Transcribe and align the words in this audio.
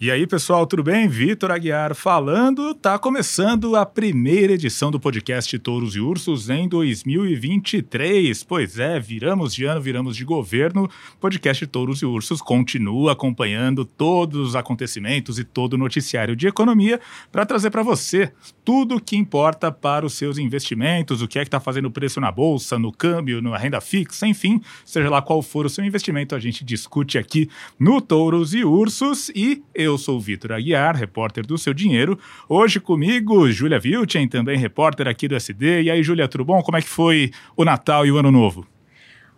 E 0.00 0.12
aí, 0.12 0.28
pessoal, 0.28 0.64
tudo 0.64 0.84
bem? 0.84 1.08
Vitor 1.08 1.50
Aguiar 1.50 1.92
falando. 1.92 2.72
Tá 2.72 2.96
começando 3.00 3.74
a 3.74 3.84
primeira 3.84 4.52
edição 4.52 4.92
do 4.92 5.00
podcast 5.00 5.58
Touros 5.58 5.96
e 5.96 6.00
Ursos 6.00 6.48
em 6.48 6.68
2023. 6.68 8.44
Pois 8.44 8.78
é, 8.78 9.00
viramos 9.00 9.52
de 9.52 9.64
ano, 9.64 9.80
viramos 9.80 10.16
de 10.16 10.24
governo. 10.24 10.88
Podcast 11.18 11.66
Touros 11.66 12.00
e 12.00 12.06
Ursos 12.06 12.40
continua 12.40 13.10
acompanhando 13.10 13.84
todos 13.84 14.50
os 14.50 14.54
acontecimentos 14.54 15.36
e 15.36 15.42
todo 15.42 15.72
o 15.72 15.78
noticiário 15.78 16.36
de 16.36 16.46
economia 16.46 17.00
para 17.32 17.44
trazer 17.44 17.70
para 17.70 17.82
você 17.82 18.30
tudo 18.64 18.96
o 18.96 19.00
que 19.00 19.16
importa 19.16 19.72
para 19.72 20.06
os 20.06 20.14
seus 20.14 20.38
investimentos, 20.38 21.22
o 21.22 21.26
que 21.26 21.40
é 21.40 21.42
que 21.42 21.48
está 21.48 21.58
fazendo 21.58 21.90
preço 21.90 22.20
na 22.20 22.30
bolsa, 22.30 22.78
no 22.78 22.92
câmbio, 22.92 23.42
na 23.42 23.58
renda 23.58 23.80
fixa, 23.80 24.28
enfim, 24.28 24.60
seja 24.84 25.10
lá 25.10 25.20
qual 25.20 25.42
for 25.42 25.66
o 25.66 25.70
seu 25.70 25.84
investimento, 25.84 26.36
a 26.36 26.38
gente 26.38 26.64
discute 26.64 27.18
aqui 27.18 27.48
no 27.80 28.00
Touros 28.00 28.54
e 28.54 28.62
Ursos 28.62 29.30
e 29.30 29.60
eu 29.74 29.87
eu 29.88 29.98
sou 29.98 30.16
o 30.18 30.20
Vitor 30.20 30.52
Aguiar, 30.52 30.94
repórter 30.94 31.46
do 31.46 31.56
Seu 31.56 31.72
Dinheiro. 31.72 32.18
Hoje 32.48 32.78
comigo, 32.78 33.50
Júlia 33.50 33.80
Vilchen, 33.80 34.28
também 34.28 34.58
repórter 34.58 35.08
aqui 35.08 35.26
do 35.26 35.34
SD. 35.34 35.82
E 35.82 35.90
aí, 35.90 36.02
Júlia, 36.02 36.28
tudo 36.28 36.44
bom? 36.44 36.62
Como 36.62 36.76
é 36.76 36.82
que 36.82 36.88
foi 36.88 37.32
o 37.56 37.64
Natal 37.64 38.06
e 38.06 38.12
o 38.12 38.18
Ano 38.18 38.30
Novo? 38.30 38.66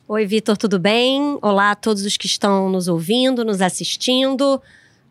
Oi, 0.08 0.26
Vitor, 0.26 0.56
tudo 0.56 0.78
bem? 0.78 1.38
Olá 1.40 1.70
a 1.70 1.74
todos 1.76 2.04
os 2.04 2.16
que 2.16 2.26
estão 2.26 2.68
nos 2.68 2.88
ouvindo, 2.88 3.44
nos 3.44 3.62
assistindo. 3.62 4.60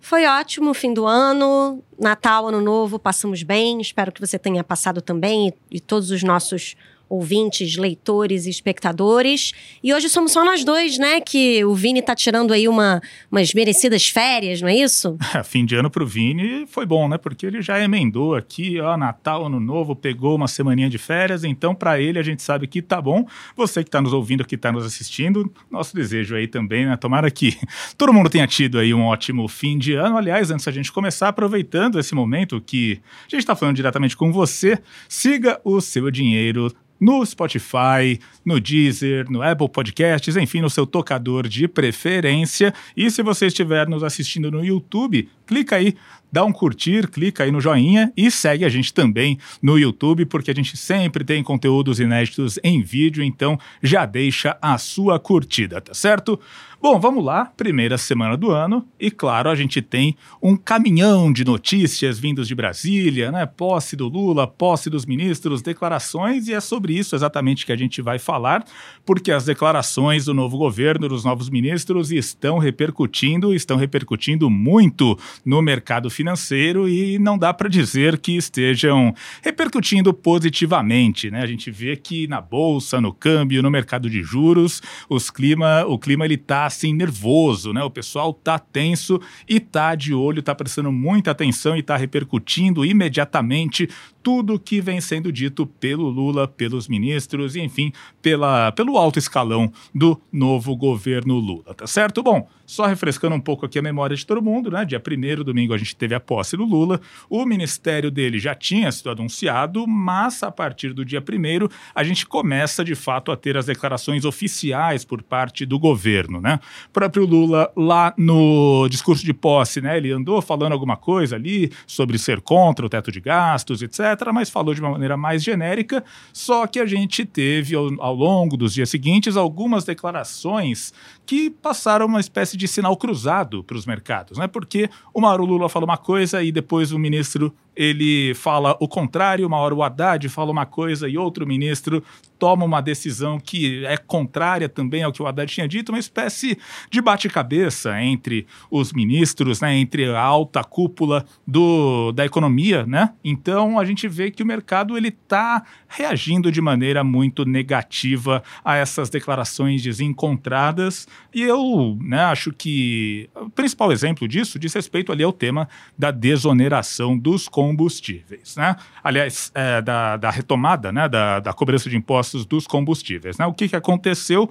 Foi 0.01 0.25
ótimo 0.25 0.73
fim 0.73 0.93
do 0.93 1.05
ano, 1.05 1.81
Natal, 1.97 2.47
Ano 2.49 2.61
Novo, 2.61 2.99
passamos 2.99 3.41
bem. 3.41 3.79
Espero 3.79 4.11
que 4.11 4.19
você 4.19 4.37
tenha 4.37 4.63
passado 4.63 5.01
também 5.01 5.53
e 5.71 5.79
todos 5.79 6.11
os 6.11 6.21
nossos 6.21 6.75
ouvintes, 7.09 7.75
leitores 7.75 8.45
e 8.45 8.49
espectadores. 8.49 9.51
E 9.83 9.93
hoje 9.93 10.07
somos 10.07 10.31
só 10.31 10.45
nós 10.45 10.63
dois, 10.63 10.99
né? 10.99 11.19
Que 11.19 11.65
o 11.65 11.73
Vini 11.73 12.01
tá 12.01 12.15
tirando 12.15 12.53
aí 12.53 12.67
uma, 12.67 13.01
umas 13.31 13.53
merecidas 13.53 14.07
férias, 14.07 14.61
não 14.61 14.69
é 14.69 14.75
isso? 14.75 15.17
É, 15.39 15.43
fim 15.43 15.63
de 15.63 15.75
ano 15.75 15.91
pro 15.91 16.07
Vini 16.07 16.65
foi 16.65 16.87
bom, 16.87 17.07
né? 17.07 17.17
Porque 17.17 17.45
ele 17.45 17.61
já 17.61 17.79
emendou 17.79 18.35
aqui, 18.35 18.79
ó, 18.81 18.97
Natal, 18.97 19.45
Ano 19.45 19.59
Novo, 19.59 19.95
pegou 19.95 20.35
uma 20.35 20.47
semaninha 20.47 20.89
de 20.89 20.97
férias, 20.97 21.43
então 21.43 21.75
para 21.75 22.01
ele 22.01 22.17
a 22.17 22.23
gente 22.23 22.41
sabe 22.41 22.65
que 22.67 22.81
tá 22.81 22.99
bom. 22.99 23.25
Você 23.55 23.83
que 23.83 23.91
tá 23.91 24.01
nos 24.01 24.11
ouvindo, 24.11 24.43
que 24.43 24.57
tá 24.57 24.71
nos 24.71 24.85
assistindo, 24.85 25.51
nosso 25.69 25.95
desejo 25.95 26.35
aí 26.35 26.47
também, 26.47 26.85
né? 26.87 26.97
Tomara 26.97 27.29
que 27.29 27.57
todo 27.95 28.11
mundo 28.11 28.29
tenha 28.29 28.47
tido 28.47 28.79
aí 28.79 28.91
um 28.93 29.05
ótimo 29.05 29.47
fim 29.47 29.77
de 29.77 29.93
ano. 29.93 30.17
Aliás, 30.17 30.49
antes 30.49 30.65
da 30.65 30.71
gente 30.71 30.91
começar, 30.91 31.29
aproveitando 31.29 31.99
esse 31.99 32.15
momento 32.15 32.59
que 32.59 32.99
a 33.27 33.35
gente 33.35 33.45
tá 33.45 33.55
falando 33.55 33.75
diretamente 33.75 34.17
com 34.17 34.31
você, 34.31 34.79
siga 35.07 35.61
o 35.63 35.79
seu 35.79 36.09
dinheiro 36.11 36.73
no 36.99 37.25
Spotify, 37.25 38.19
no 38.43 38.59
Deezer, 38.59 39.29
no 39.29 39.41
Apple 39.41 39.69
Podcasts, 39.69 40.35
enfim, 40.35 40.61
no 40.61 40.69
seu 40.69 40.85
tocador 40.85 41.47
de 41.47 41.67
preferência. 41.67 42.73
E 42.95 43.09
se 43.09 43.23
você 43.23 43.47
estiver 43.47 43.87
nos 43.87 44.03
assistindo 44.03 44.51
no 44.51 44.63
YouTube, 44.63 45.29
clica 45.47 45.77
aí, 45.77 45.95
dá 46.31 46.45
um 46.45 46.51
curtir, 46.51 47.07
clica 47.07 47.43
aí 47.43 47.51
no 47.51 47.61
joinha 47.61 48.11
e 48.15 48.29
segue 48.29 48.65
a 48.65 48.69
gente 48.69 48.93
também 48.93 49.37
no 49.61 49.77
YouTube, 49.77 50.25
porque 50.25 50.51
a 50.51 50.53
gente 50.53 50.77
sempre 50.77 51.23
tem 51.23 51.41
conteúdos 51.41 51.99
inéditos 51.99 52.59
em 52.63 52.81
vídeo, 52.81 53.23
então 53.23 53.57
já 53.81 54.05
deixa 54.05 54.57
a 54.61 54.77
sua 54.77 55.19
curtida, 55.19 55.81
tá 55.81 55.93
certo? 55.93 56.39
Bom, 56.81 56.97
vamos 56.97 57.25
lá, 57.25 57.43
primeira 57.57 57.97
semana 57.97 58.37
do 58.37 58.51
ano, 58.51 58.87
e 58.97 59.11
claro, 59.11 59.49
a 59.49 59.55
gente 59.55 59.81
tem 59.81 60.15
um 60.41 60.55
caminhão 60.55 61.29
de 61.29 61.43
notícias 61.43 62.17
vindos 62.17 62.47
de 62.47 62.55
Brasília, 62.55 63.33
né? 63.33 63.45
Posse 63.45 63.97
do 63.97 64.07
Lula, 64.07 64.47
posse 64.47 64.89
dos 64.89 65.05
ministros, 65.05 65.61
declarações, 65.61 66.47
e 66.47 66.53
é 66.53 66.61
sobre 66.61 66.97
isso 66.97 67.17
exatamente 67.17 67.65
que 67.65 67.73
a 67.73 67.75
gente 67.75 68.01
vai 68.01 68.17
falar, 68.17 68.63
porque 69.05 69.29
as 69.29 69.43
declarações 69.43 70.23
do 70.23 70.33
novo 70.33 70.57
governo, 70.57 71.09
dos 71.09 71.25
novos 71.25 71.49
ministros, 71.49 72.13
estão 72.13 72.57
repercutindo, 72.57 73.53
estão 73.53 73.75
repercutindo 73.75 74.49
muito 74.49 75.19
no 75.43 75.61
mercado 75.61 76.09
financeiro 76.09 76.87
e 76.87 77.19
não 77.19 77.37
dá 77.37 77.53
para 77.53 77.67
dizer 77.67 78.17
que 78.19 78.37
estejam 78.37 79.13
repercutindo 79.43 80.13
positivamente, 80.13 81.29
né? 81.29 81.41
A 81.41 81.47
gente 81.47 81.69
vê 81.69 81.97
que 81.97 82.25
na 82.25 82.39
bolsa, 82.39 83.01
no 83.01 83.11
câmbio, 83.11 83.61
no 83.61 83.69
mercado 83.69 84.09
de 84.09 84.23
juros, 84.23 84.81
os 85.09 85.29
clima, 85.29 85.83
o 85.85 85.99
clima 85.99 86.23
ele 86.23 86.37
tá 86.37 86.68
assim 86.69 86.93
nervoso, 86.93 87.73
né? 87.73 87.83
O 87.83 87.89
pessoal 87.89 88.33
tá 88.33 88.57
tenso 88.57 89.19
e 89.47 89.59
tá 89.59 89.93
de 89.95 90.13
olho, 90.13 90.41
tá 90.41 90.55
prestando 90.55 90.91
muita 90.91 91.31
atenção 91.31 91.75
e 91.75 91.83
tá 91.83 91.97
repercutindo 91.97 92.85
imediatamente 92.85 93.89
tudo 94.21 94.59
que 94.59 94.81
vem 94.81 94.99
sendo 94.99 95.31
dito 95.31 95.65
pelo 95.65 96.09
Lula, 96.09 96.47
pelos 96.47 96.87
ministros 96.87 97.55
enfim, 97.55 97.91
pela, 98.21 98.71
pelo 98.71 98.97
alto 98.97 99.19
escalão 99.19 99.71
do 99.93 100.19
novo 100.31 100.75
governo 100.75 101.35
Lula, 101.35 101.73
tá 101.73 101.87
certo? 101.87 102.21
Bom, 102.21 102.47
só 102.65 102.85
refrescando 102.85 103.35
um 103.35 103.39
pouco 103.39 103.65
aqui 103.65 103.79
a 103.79 103.81
memória 103.81 104.15
de 104.15 104.25
todo 104.25 104.41
mundo, 104.41 104.69
né? 104.69 104.85
Dia 104.85 105.01
1 105.01 105.43
domingo 105.43 105.73
a 105.73 105.77
gente 105.77 105.95
teve 105.95 106.13
a 106.13 106.19
posse 106.19 106.55
do 106.55 106.65
Lula, 106.65 106.99
o 107.29 107.45
ministério 107.45 108.11
dele 108.11 108.39
já 108.39 108.53
tinha 108.53 108.91
sido 108.91 109.09
anunciado, 109.09 109.87
mas 109.87 110.43
a 110.43 110.51
partir 110.51 110.93
do 110.93 111.05
dia 111.05 111.19
1 111.19 111.67
a 111.95 112.03
gente 112.03 112.25
começa 112.25 112.83
de 112.83 112.95
fato 112.95 113.31
a 113.31 113.37
ter 113.37 113.57
as 113.57 113.65
declarações 113.65 114.25
oficiais 114.25 115.03
por 115.03 115.23
parte 115.23 115.65
do 115.65 115.79
governo, 115.79 116.41
né? 116.41 116.59
O 116.87 116.91
próprio 116.91 117.25
Lula, 117.25 117.71
lá 117.75 118.13
no 118.17 118.87
discurso 118.89 119.25
de 119.25 119.33
posse, 119.33 119.81
né? 119.81 119.97
Ele 119.97 120.11
andou 120.11 120.41
falando 120.41 120.73
alguma 120.73 120.97
coisa 120.97 121.35
ali 121.35 121.71
sobre 121.87 122.17
ser 122.17 122.41
contra 122.41 122.85
o 122.85 122.89
teto 122.89 123.11
de 123.11 123.19
gastos, 123.19 123.81
etc 123.81 124.08
mas 124.33 124.49
falou 124.49 124.73
de 124.73 124.81
uma 124.81 124.91
maneira 124.91 125.17
mais 125.17 125.43
genérica. 125.43 126.03
Só 126.33 126.67
que 126.67 126.79
a 126.79 126.85
gente 126.85 127.25
teve, 127.25 127.75
ao, 127.75 127.89
ao 127.99 128.15
longo 128.15 128.55
dos 128.55 128.73
dias 128.73 128.89
seguintes, 128.89 129.35
algumas 129.35 129.83
declarações 129.83 130.93
que 131.25 131.49
passaram 131.49 132.05
uma 132.05 132.19
espécie 132.19 132.57
de 132.57 132.67
sinal 132.67 132.95
cruzado 132.97 133.63
para 133.63 133.77
os 133.77 133.85
mercados, 133.85 134.37
né? 134.37 134.47
Porque 134.47 134.89
o 135.13 135.21
Mauro 135.21 135.45
Lula 135.45 135.69
falou 135.69 135.87
uma 135.87 135.97
coisa 135.97 136.41
e 136.43 136.51
depois 136.51 136.91
o 136.91 136.99
ministro 136.99 137.53
ele 137.75 138.33
fala 138.35 138.75
o 138.79 138.87
contrário, 138.87 139.47
uma 139.47 139.57
hora 139.57 139.73
o 139.73 139.83
Haddad 139.83 140.27
fala 140.29 140.51
uma 140.51 140.65
coisa 140.65 141.07
e 141.07 141.17
outro 141.17 141.47
ministro 141.47 142.03
toma 142.39 142.65
uma 142.65 142.81
decisão 142.81 143.37
que 143.39 143.85
é 143.85 143.97
contrária 143.97 144.69
também 144.69 145.03
ao 145.03 145.11
que 145.11 145.21
o 145.21 145.27
Haddad 145.27 145.51
tinha 145.51 145.67
dito, 145.67 145.89
uma 145.89 145.99
espécie 145.99 146.57
de 146.89 147.01
bate-cabeça 147.01 148.01
entre 148.01 148.47
os 148.71 148.93
ministros, 148.93 149.59
né, 149.59 149.75
entre 149.75 150.05
a 150.05 150.21
alta 150.21 150.63
cúpula 150.63 151.25
do, 151.45 152.13
da 152.13 152.25
economia, 152.25 152.85
né? 152.85 153.11
Então 153.23 153.77
a 153.77 153.83
gente 153.83 154.07
vê 154.07 154.31
que 154.31 154.41
o 154.41 154.45
mercado 154.45 154.97
ele 154.97 155.09
está 155.09 155.63
reagindo 155.87 156.51
de 156.51 156.61
maneira 156.61 157.03
muito 157.03 157.43
negativa 157.43 158.41
a 158.63 158.75
essas 158.77 159.09
declarações 159.09 159.83
desencontradas 159.83 161.07
e 161.33 161.41
eu 161.41 161.97
né, 161.99 162.21
acho 162.21 162.53
que 162.53 163.29
o 163.35 163.49
principal 163.49 163.91
exemplo 163.91 164.27
disso 164.27 164.57
diz 164.57 164.73
respeito 164.73 165.11
ali 165.11 165.23
ao 165.23 165.33
tema 165.33 165.67
da 165.97 166.11
desoneração 166.11 167.17
dos 167.17 167.47
combustíveis, 167.69 168.55
né? 168.55 168.75
Aliás, 169.03 169.51
é, 169.53 169.79
da, 169.81 170.17
da, 170.17 170.31
retomada 170.31 170.91
né, 170.91 171.07
da, 171.07 171.39
da 171.39 171.53
cobrança 171.53 171.87
de 171.87 171.95
impostos 171.95 172.45
dos 172.45 172.65
combustíveis. 172.65 173.37
Né? 173.37 173.45
O 173.45 173.53
que, 173.53 173.69
que 173.69 173.75
aconteceu? 173.75 174.49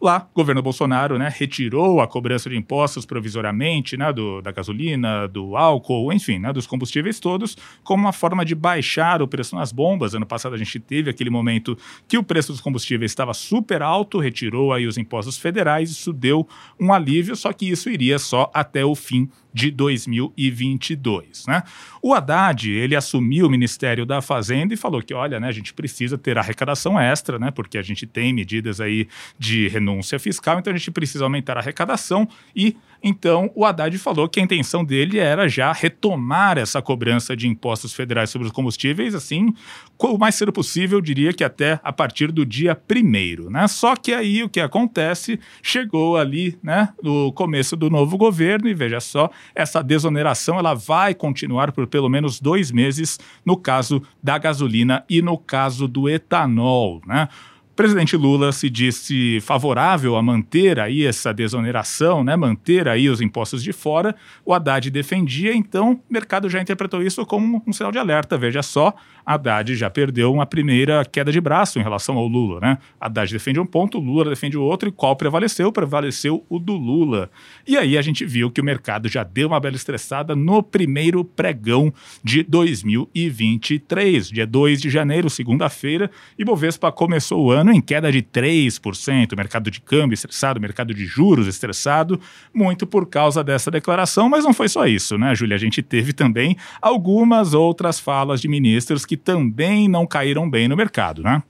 Lá, 0.00 0.28
o 0.32 0.34
governo 0.34 0.60
Bolsonaro 0.60 1.18
né, 1.18 1.32
retirou 1.34 2.00
a 2.00 2.06
cobrança 2.06 2.50
de 2.50 2.56
impostos 2.56 3.06
provisoriamente 3.06 3.96
né, 3.96 4.12
do, 4.12 4.42
da 4.42 4.50
gasolina, 4.50 5.28
do 5.28 5.56
álcool, 5.56 6.12
enfim, 6.12 6.38
né, 6.38 6.52
dos 6.52 6.66
combustíveis 6.66 7.20
todos, 7.20 7.56
como 7.82 8.02
uma 8.02 8.12
forma 8.12 8.44
de 8.44 8.54
baixar 8.54 9.22
o 9.22 9.28
preço 9.28 9.54
nas 9.54 9.72
bombas. 9.72 10.14
Ano 10.14 10.26
passado 10.26 10.54
a 10.54 10.58
gente 10.58 10.80
teve 10.80 11.10
aquele 11.10 11.30
momento 11.30 11.78
que 12.08 12.18
o 12.18 12.22
preço 12.22 12.52
dos 12.52 12.60
combustíveis 12.60 13.12
estava 13.12 13.32
super 13.32 13.82
alto, 13.82 14.18
retirou 14.18 14.72
aí 14.72 14.86
os 14.86 14.98
impostos 14.98 15.38
federais, 15.38 15.90
isso 15.90 16.12
deu 16.12 16.46
um 16.78 16.92
alívio, 16.92 17.36
só 17.36 17.52
que 17.52 17.70
isso 17.70 17.88
iria 17.88 18.18
só 18.18 18.50
até 18.52 18.84
o 18.84 18.94
fim 18.94 19.28
de 19.54 19.70
2022. 19.70 21.46
Né? 21.46 21.62
O 22.02 22.12
Haddad 22.12 22.68
ele 22.68 22.96
assumiu 22.96 23.46
o 23.46 23.50
Ministério 23.50 24.04
da 24.04 24.20
Fazenda 24.20 24.74
e 24.74 24.76
falou 24.76 25.00
que, 25.00 25.14
olha, 25.14 25.38
né, 25.38 25.46
a 25.46 25.52
gente 25.52 25.72
precisa 25.72 26.18
ter 26.18 26.36
arrecadação 26.36 26.98
extra, 26.98 27.38
né, 27.38 27.52
porque 27.52 27.78
a 27.78 27.82
gente 27.82 28.04
tem 28.04 28.32
medidas 28.32 28.80
aí 28.80 29.06
de 29.38 29.68
renúncia 29.68 30.18
fiscal, 30.18 30.58
então 30.58 30.72
a 30.72 30.76
gente 30.76 30.90
precisa 30.90 31.24
aumentar 31.24 31.56
a 31.56 31.60
arrecadação 31.60 32.28
e 32.54 32.76
então, 33.06 33.50
o 33.54 33.66
Haddad 33.66 33.98
falou 33.98 34.26
que 34.26 34.40
a 34.40 34.42
intenção 34.42 34.82
dele 34.82 35.18
era 35.18 35.46
já 35.46 35.70
retomar 35.74 36.56
essa 36.56 36.80
cobrança 36.80 37.36
de 37.36 37.46
impostos 37.46 37.92
federais 37.92 38.30
sobre 38.30 38.46
os 38.46 38.52
combustíveis, 38.52 39.14
assim, 39.14 39.52
o 39.98 40.16
mais 40.16 40.36
cedo 40.36 40.50
possível, 40.50 41.02
diria 41.02 41.30
que 41.34 41.44
até 41.44 41.78
a 41.84 41.92
partir 41.92 42.32
do 42.32 42.46
dia 42.46 42.74
primeiro, 42.74 43.50
né? 43.50 43.68
Só 43.68 43.94
que 43.94 44.14
aí 44.14 44.42
o 44.42 44.48
que 44.48 44.58
acontece, 44.58 45.38
chegou 45.62 46.16
ali, 46.16 46.58
né, 46.62 46.88
no 47.02 47.30
começo 47.34 47.76
do 47.76 47.90
novo 47.90 48.16
governo 48.16 48.68
e 48.68 48.72
veja 48.72 49.00
só, 49.00 49.30
essa 49.54 49.82
desoneração 49.82 50.58
ela 50.58 50.74
vai 50.74 51.14
continuar 51.14 51.72
por 51.72 51.86
pelo 51.86 52.08
menos 52.08 52.40
dois 52.40 52.70
meses 52.70 53.18
no 53.44 53.56
caso 53.56 54.02
da 54.22 54.38
gasolina 54.38 55.04
e 55.08 55.20
no 55.22 55.36
caso 55.38 55.88
do 55.88 56.08
etanol, 56.08 57.00
né? 57.06 57.28
presidente 57.74 58.16
Lula 58.16 58.52
se 58.52 58.70
disse 58.70 59.40
favorável 59.40 60.16
a 60.16 60.22
manter 60.22 60.78
aí 60.78 61.04
essa 61.04 61.32
desoneração, 61.34 62.22
né, 62.22 62.36
manter 62.36 62.88
aí 62.88 63.08
os 63.08 63.20
impostos 63.20 63.62
de 63.62 63.72
fora. 63.72 64.14
O 64.44 64.54
Haddad 64.54 64.90
defendia, 64.90 65.54
então 65.54 65.92
o 65.92 66.00
mercado 66.12 66.48
já 66.48 66.60
interpretou 66.60 67.02
isso 67.02 67.24
como 67.26 67.62
um 67.66 67.72
sinal 67.72 67.90
de 67.90 67.98
alerta. 67.98 68.38
Veja 68.38 68.62
só, 68.62 68.94
Haddad 69.24 69.74
já 69.74 69.88
perdeu 69.88 70.32
uma 70.32 70.46
primeira 70.46 71.04
queda 71.04 71.32
de 71.32 71.40
braço 71.40 71.78
em 71.78 71.82
relação 71.82 72.16
ao 72.16 72.26
Lula, 72.26 72.60
né? 72.60 72.78
Haddad 73.00 73.32
defende 73.32 73.58
um 73.60 73.66
ponto, 73.66 73.98
Lula 73.98 74.30
defende 74.30 74.56
o 74.56 74.62
outro, 74.62 74.88
e 74.88 74.92
qual 74.92 75.16
prevaleceu? 75.16 75.72
Prevaleceu 75.72 76.44
o 76.48 76.58
do 76.58 76.74
Lula. 76.74 77.30
E 77.66 77.76
aí 77.76 77.96
a 77.96 78.02
gente 78.02 78.24
viu 78.24 78.50
que 78.50 78.60
o 78.60 78.64
mercado 78.64 79.08
já 79.08 79.22
deu 79.22 79.48
uma 79.48 79.60
bela 79.60 79.76
estressada 79.76 80.36
no 80.36 80.62
primeiro 80.62 81.24
pregão 81.24 81.92
de 82.22 82.42
2023, 82.42 84.28
dia 84.28 84.46
2 84.46 84.80
de 84.80 84.90
janeiro, 84.90 85.30
segunda-feira, 85.30 86.10
e 86.38 86.44
Bovespa 86.44 86.92
começou 86.92 87.46
o 87.46 87.50
ano 87.50 87.72
em 87.72 87.80
queda 87.80 88.12
de 88.12 88.22
3%, 88.22 89.36
mercado 89.36 89.70
de 89.70 89.80
câmbio 89.80 90.14
estressado, 90.14 90.60
mercado 90.60 90.94
de 90.94 91.04
juros 91.04 91.46
estressado, 91.46 92.20
muito 92.52 92.86
por 92.86 93.06
causa 93.06 93.42
dessa 93.42 93.70
declaração, 93.70 94.28
mas 94.28 94.44
não 94.44 94.52
foi 94.52 94.68
só 94.68 94.86
isso, 94.86 95.16
né, 95.16 95.34
Júlia? 95.34 95.54
A 95.54 95.58
gente 95.58 95.82
teve 95.82 96.12
também 96.12 96.56
algumas 96.80 97.54
outras 97.54 97.98
falas 97.98 98.40
de 98.40 98.48
ministros 98.48 99.04
que 99.04 99.13
que 99.14 99.16
também 99.16 99.88
não 99.88 100.06
caíram 100.06 100.50
bem 100.50 100.66
no 100.66 100.76
mercado, 100.76 101.22
né? 101.22 101.42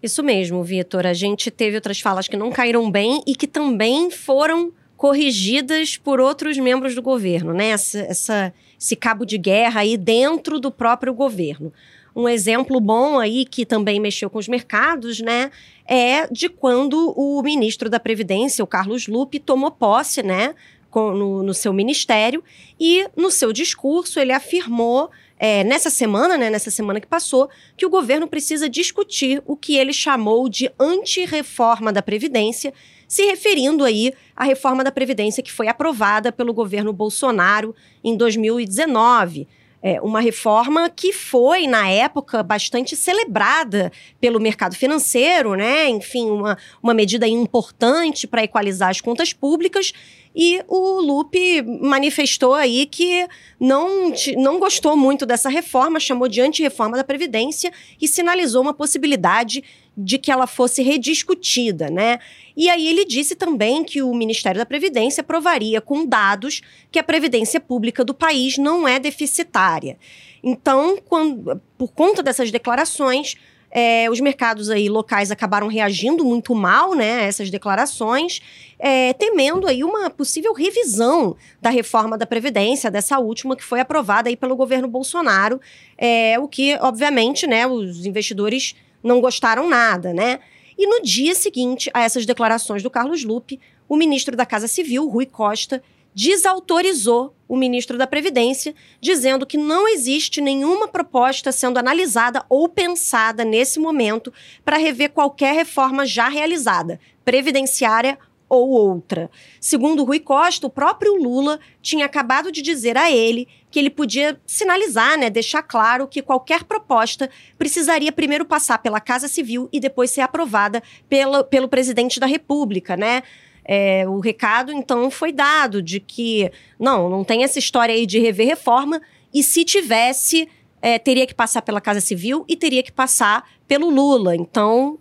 Isso 0.00 0.22
mesmo, 0.22 0.62
Vitor. 0.62 1.04
A 1.04 1.12
gente 1.12 1.50
teve 1.50 1.76
outras 1.76 2.00
falas 2.00 2.28
que 2.28 2.36
não 2.36 2.50
caíram 2.50 2.90
bem 2.90 3.22
e 3.26 3.34
que 3.34 3.46
também 3.46 4.10
foram 4.10 4.72
corrigidas 4.96 5.96
por 5.96 6.20
outros 6.20 6.56
membros 6.58 6.94
do 6.94 7.02
governo, 7.02 7.52
né? 7.52 7.70
Essa, 7.70 7.98
essa, 8.00 8.54
esse 8.78 8.94
cabo 8.94 9.24
de 9.24 9.36
guerra 9.36 9.80
aí 9.80 9.96
dentro 9.96 10.60
do 10.60 10.70
próprio 10.70 11.12
governo. 11.12 11.72
Um 12.14 12.28
exemplo 12.28 12.80
bom 12.80 13.18
aí 13.18 13.44
que 13.44 13.66
também 13.66 13.98
mexeu 14.00 14.30
com 14.30 14.38
os 14.38 14.48
mercados, 14.48 15.20
né, 15.20 15.52
é 15.86 16.26
de 16.26 16.48
quando 16.48 17.14
o 17.16 17.40
ministro 17.40 17.88
da 17.88 18.00
Previdência, 18.00 18.64
o 18.64 18.66
Carlos 18.66 19.06
Lupe, 19.06 19.38
tomou 19.38 19.70
posse, 19.70 20.20
né, 20.20 20.56
com, 20.90 21.12
no, 21.12 21.42
no 21.44 21.54
seu 21.54 21.72
ministério 21.72 22.42
e 22.80 23.06
no 23.16 23.30
seu 23.30 23.52
discurso 23.52 24.18
ele 24.18 24.32
afirmou 24.32 25.08
é, 25.42 25.64
nessa 25.64 25.88
semana, 25.88 26.36
né, 26.36 26.50
nessa 26.50 26.70
semana 26.70 27.00
que 27.00 27.06
passou, 27.06 27.48
que 27.74 27.86
o 27.86 27.90
governo 27.90 28.28
precisa 28.28 28.68
discutir 28.68 29.42
o 29.46 29.56
que 29.56 29.74
ele 29.78 29.90
chamou 29.90 30.50
de 30.50 30.70
anti-reforma 30.78 31.90
da 31.90 32.02
Previdência, 32.02 32.74
se 33.08 33.24
referindo 33.24 33.82
aí 33.82 34.12
à 34.36 34.44
reforma 34.44 34.84
da 34.84 34.92
Previdência 34.92 35.42
que 35.42 35.50
foi 35.50 35.66
aprovada 35.66 36.30
pelo 36.30 36.52
governo 36.52 36.92
Bolsonaro 36.92 37.74
em 38.04 38.14
2019. 38.18 39.48
É, 39.82 40.00
uma 40.02 40.20
reforma 40.20 40.90
que 40.90 41.12
foi, 41.12 41.66
na 41.66 41.88
época, 41.88 42.42
bastante 42.42 42.94
celebrada 42.94 43.90
pelo 44.20 44.38
mercado 44.38 44.74
financeiro, 44.74 45.54
né? 45.54 45.88
Enfim, 45.88 46.28
uma, 46.28 46.58
uma 46.82 46.92
medida 46.92 47.26
importante 47.26 48.26
para 48.26 48.44
equalizar 48.44 48.90
as 48.90 49.00
contas 49.00 49.32
públicas 49.32 49.92
e 50.34 50.62
o 50.68 51.00
Lupe 51.00 51.62
manifestou 51.62 52.54
aí 52.54 52.86
que 52.86 53.26
não, 53.58 54.12
não 54.36 54.60
gostou 54.60 54.96
muito 54.96 55.26
dessa 55.26 55.48
reforma, 55.48 55.98
chamou 55.98 56.28
de 56.28 56.40
anti-reforma 56.40 56.96
da 56.96 57.02
Previdência 57.02 57.72
e 58.00 58.06
sinalizou 58.06 58.62
uma 58.62 58.72
possibilidade 58.72 59.64
de 60.04 60.18
que 60.18 60.30
ela 60.30 60.46
fosse 60.46 60.82
rediscutida, 60.82 61.90
né? 61.90 62.18
E 62.56 62.68
aí 62.68 62.88
ele 62.88 63.04
disse 63.04 63.34
também 63.34 63.84
que 63.84 64.02
o 64.02 64.14
Ministério 64.14 64.58
da 64.58 64.66
Previdência 64.66 65.22
provaria 65.22 65.80
com 65.80 66.06
dados 66.06 66.62
que 66.90 66.98
a 66.98 67.04
previdência 67.04 67.60
pública 67.60 68.04
do 68.04 68.14
país 68.14 68.58
não 68.58 68.86
é 68.86 68.98
deficitária. 68.98 69.96
Então, 70.42 70.98
quando, 71.08 71.60
por 71.76 71.92
conta 71.92 72.22
dessas 72.22 72.50
declarações, 72.50 73.36
é, 73.70 74.10
os 74.10 74.20
mercados 74.20 74.68
aí 74.68 74.88
locais 74.88 75.30
acabaram 75.30 75.68
reagindo 75.68 76.24
muito 76.24 76.54
mal 76.54 76.94
né, 76.94 77.20
a 77.20 77.22
essas 77.22 77.50
declarações, 77.50 78.40
é, 78.78 79.12
temendo 79.12 79.66
aí 79.66 79.84
uma 79.84 80.10
possível 80.10 80.52
revisão 80.52 81.36
da 81.62 81.70
reforma 81.70 82.18
da 82.18 82.26
Previdência, 82.26 82.90
dessa 82.90 83.18
última 83.18 83.54
que 83.54 83.62
foi 83.62 83.80
aprovada 83.80 84.28
aí 84.28 84.36
pelo 84.36 84.56
governo 84.56 84.88
Bolsonaro, 84.88 85.60
é, 85.96 86.38
o 86.38 86.48
que, 86.48 86.76
obviamente, 86.80 87.46
né, 87.46 87.66
os 87.66 88.04
investidores 88.04 88.74
não 89.02 89.20
gostaram 89.20 89.68
nada, 89.68 90.12
né? 90.12 90.40
E 90.76 90.86
no 90.86 91.02
dia 91.02 91.34
seguinte 91.34 91.90
a 91.92 92.02
essas 92.02 92.24
declarações 92.24 92.82
do 92.82 92.90
Carlos 92.90 93.24
Lupe, 93.24 93.60
o 93.88 93.96
ministro 93.96 94.36
da 94.36 94.46
Casa 94.46 94.66
Civil, 94.66 95.08
Rui 95.08 95.26
Costa, 95.26 95.82
desautorizou 96.14 97.34
o 97.48 97.56
ministro 97.56 97.96
da 97.96 98.06
Previdência, 98.06 98.74
dizendo 99.00 99.46
que 99.46 99.56
não 99.56 99.88
existe 99.88 100.40
nenhuma 100.40 100.88
proposta 100.88 101.52
sendo 101.52 101.78
analisada 101.78 102.44
ou 102.48 102.68
pensada 102.68 103.44
nesse 103.44 103.78
momento 103.78 104.32
para 104.64 104.76
rever 104.76 105.10
qualquer 105.10 105.54
reforma 105.54 106.06
já 106.06 106.28
realizada, 106.28 107.00
previdenciária 107.24 108.18
ou 108.50 108.68
outra. 108.68 109.30
Segundo 109.60 110.02
Rui 110.02 110.18
Costa, 110.18 110.66
o 110.66 110.70
próprio 110.70 111.14
Lula 111.14 111.60
tinha 111.80 112.04
acabado 112.04 112.50
de 112.50 112.60
dizer 112.60 112.98
a 112.98 113.10
ele 113.10 113.46
que 113.70 113.78
ele 113.78 113.88
podia 113.88 114.38
sinalizar, 114.44 115.16
né, 115.16 115.30
deixar 115.30 115.62
claro 115.62 116.08
que 116.08 116.20
qualquer 116.20 116.64
proposta 116.64 117.30
precisaria 117.56 118.10
primeiro 118.10 118.44
passar 118.44 118.78
pela 118.78 119.00
Casa 119.00 119.28
Civil 119.28 119.68
e 119.72 119.78
depois 119.78 120.10
ser 120.10 120.22
aprovada 120.22 120.82
pela, 121.08 121.44
pelo 121.44 121.68
presidente 121.68 122.18
da 122.18 122.26
República, 122.26 122.96
né? 122.96 123.22
É, 123.64 124.08
o 124.08 124.18
recado, 124.18 124.72
então, 124.72 125.10
foi 125.10 125.30
dado 125.30 125.80
de 125.80 126.00
que 126.00 126.50
não, 126.76 127.08
não 127.08 127.22
tem 127.22 127.44
essa 127.44 127.58
história 127.58 127.94
aí 127.94 128.04
de 128.04 128.18
rever 128.18 128.48
reforma, 128.48 129.00
e 129.32 129.44
se 129.44 129.64
tivesse, 129.64 130.48
é, 130.82 130.98
teria 130.98 131.24
que 131.24 131.34
passar 131.34 131.62
pela 131.62 131.80
Casa 131.80 132.00
Civil 132.00 132.44
e 132.48 132.56
teria 132.56 132.82
que 132.82 132.90
passar 132.90 133.48
pelo 133.68 133.88
Lula. 133.88 134.34
Então, 134.34 134.98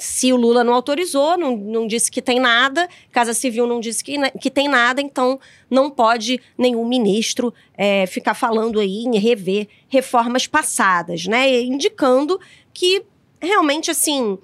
se 0.00 0.32
o 0.32 0.36
Lula 0.36 0.64
não 0.64 0.72
autorizou, 0.72 1.36
não, 1.36 1.54
não 1.56 1.86
disse 1.86 2.10
que 2.10 2.22
tem 2.22 2.40
nada, 2.40 2.88
Casa 3.12 3.34
Civil 3.34 3.66
não 3.66 3.78
disse 3.78 4.02
que, 4.02 4.18
que 4.40 4.50
tem 4.50 4.66
nada, 4.66 5.00
então 5.00 5.38
não 5.70 5.90
pode 5.90 6.40
nenhum 6.56 6.88
ministro 6.88 7.52
é, 7.76 8.06
ficar 8.06 8.32
falando 8.32 8.80
aí 8.80 9.04
em 9.04 9.18
rever 9.18 9.68
reformas 9.88 10.46
passadas, 10.46 11.26
né? 11.26 11.60
Indicando 11.60 12.40
que 12.72 13.02
realmente, 13.40 13.90
assim, 13.90 14.38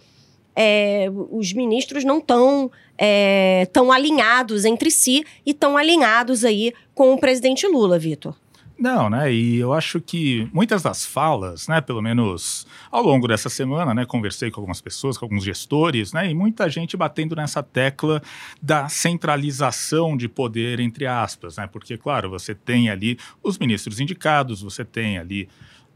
é, 0.55 1.11
os 1.31 1.53
ministros 1.55 2.05
não 2.05 2.19
estão 2.19 2.71
é, 2.99 3.67
tão 3.73 3.91
alinhados 3.91 4.67
entre 4.67 4.91
si 4.91 5.25
e 5.45 5.55
tão 5.55 5.77
alinhados 5.77 6.45
aí 6.45 6.73
com 6.95 7.15
o 7.15 7.19
presidente 7.19 7.67
Lula, 7.67 7.99
Vitor. 7.99 8.35
Não, 8.79 9.09
né? 9.09 9.33
E 9.33 9.57
eu 9.57 9.73
acho 9.73 10.01
que 10.03 10.51
muitas 10.53 10.83
das 10.83 11.05
falas, 11.07 11.67
né, 11.67 11.81
pelo 11.81 12.03
menos 12.03 12.67
ao 12.91 13.03
longo 13.03 13.27
dessa 13.27 13.49
semana, 13.49 13.95
né, 13.95 14.05
conversei 14.05 14.51
com 14.51 14.61
algumas 14.61 14.83
pessoas, 14.83 15.17
com 15.17 15.25
alguns 15.25 15.45
gestores, 15.45 16.13
né, 16.13 16.31
e 16.31 16.35
muita 16.35 16.69
gente 16.69 16.95
batendo 16.95 17.35
nessa 17.35 17.63
tecla 17.63 18.21
da 18.61 18.87
centralização 18.89 20.15
de 20.15 20.29
poder 20.29 20.79
entre 20.79 21.07
aspas, 21.07 21.57
né? 21.57 21.67
Porque 21.67 21.97
claro, 21.97 22.29
você 22.29 22.55
tem 22.55 22.91
ali 22.91 23.19
os 23.43 23.59
ministros 23.59 23.99
indicados, 23.99 24.61
você 24.61 24.85
tem 24.85 25.17
ali 25.17 25.49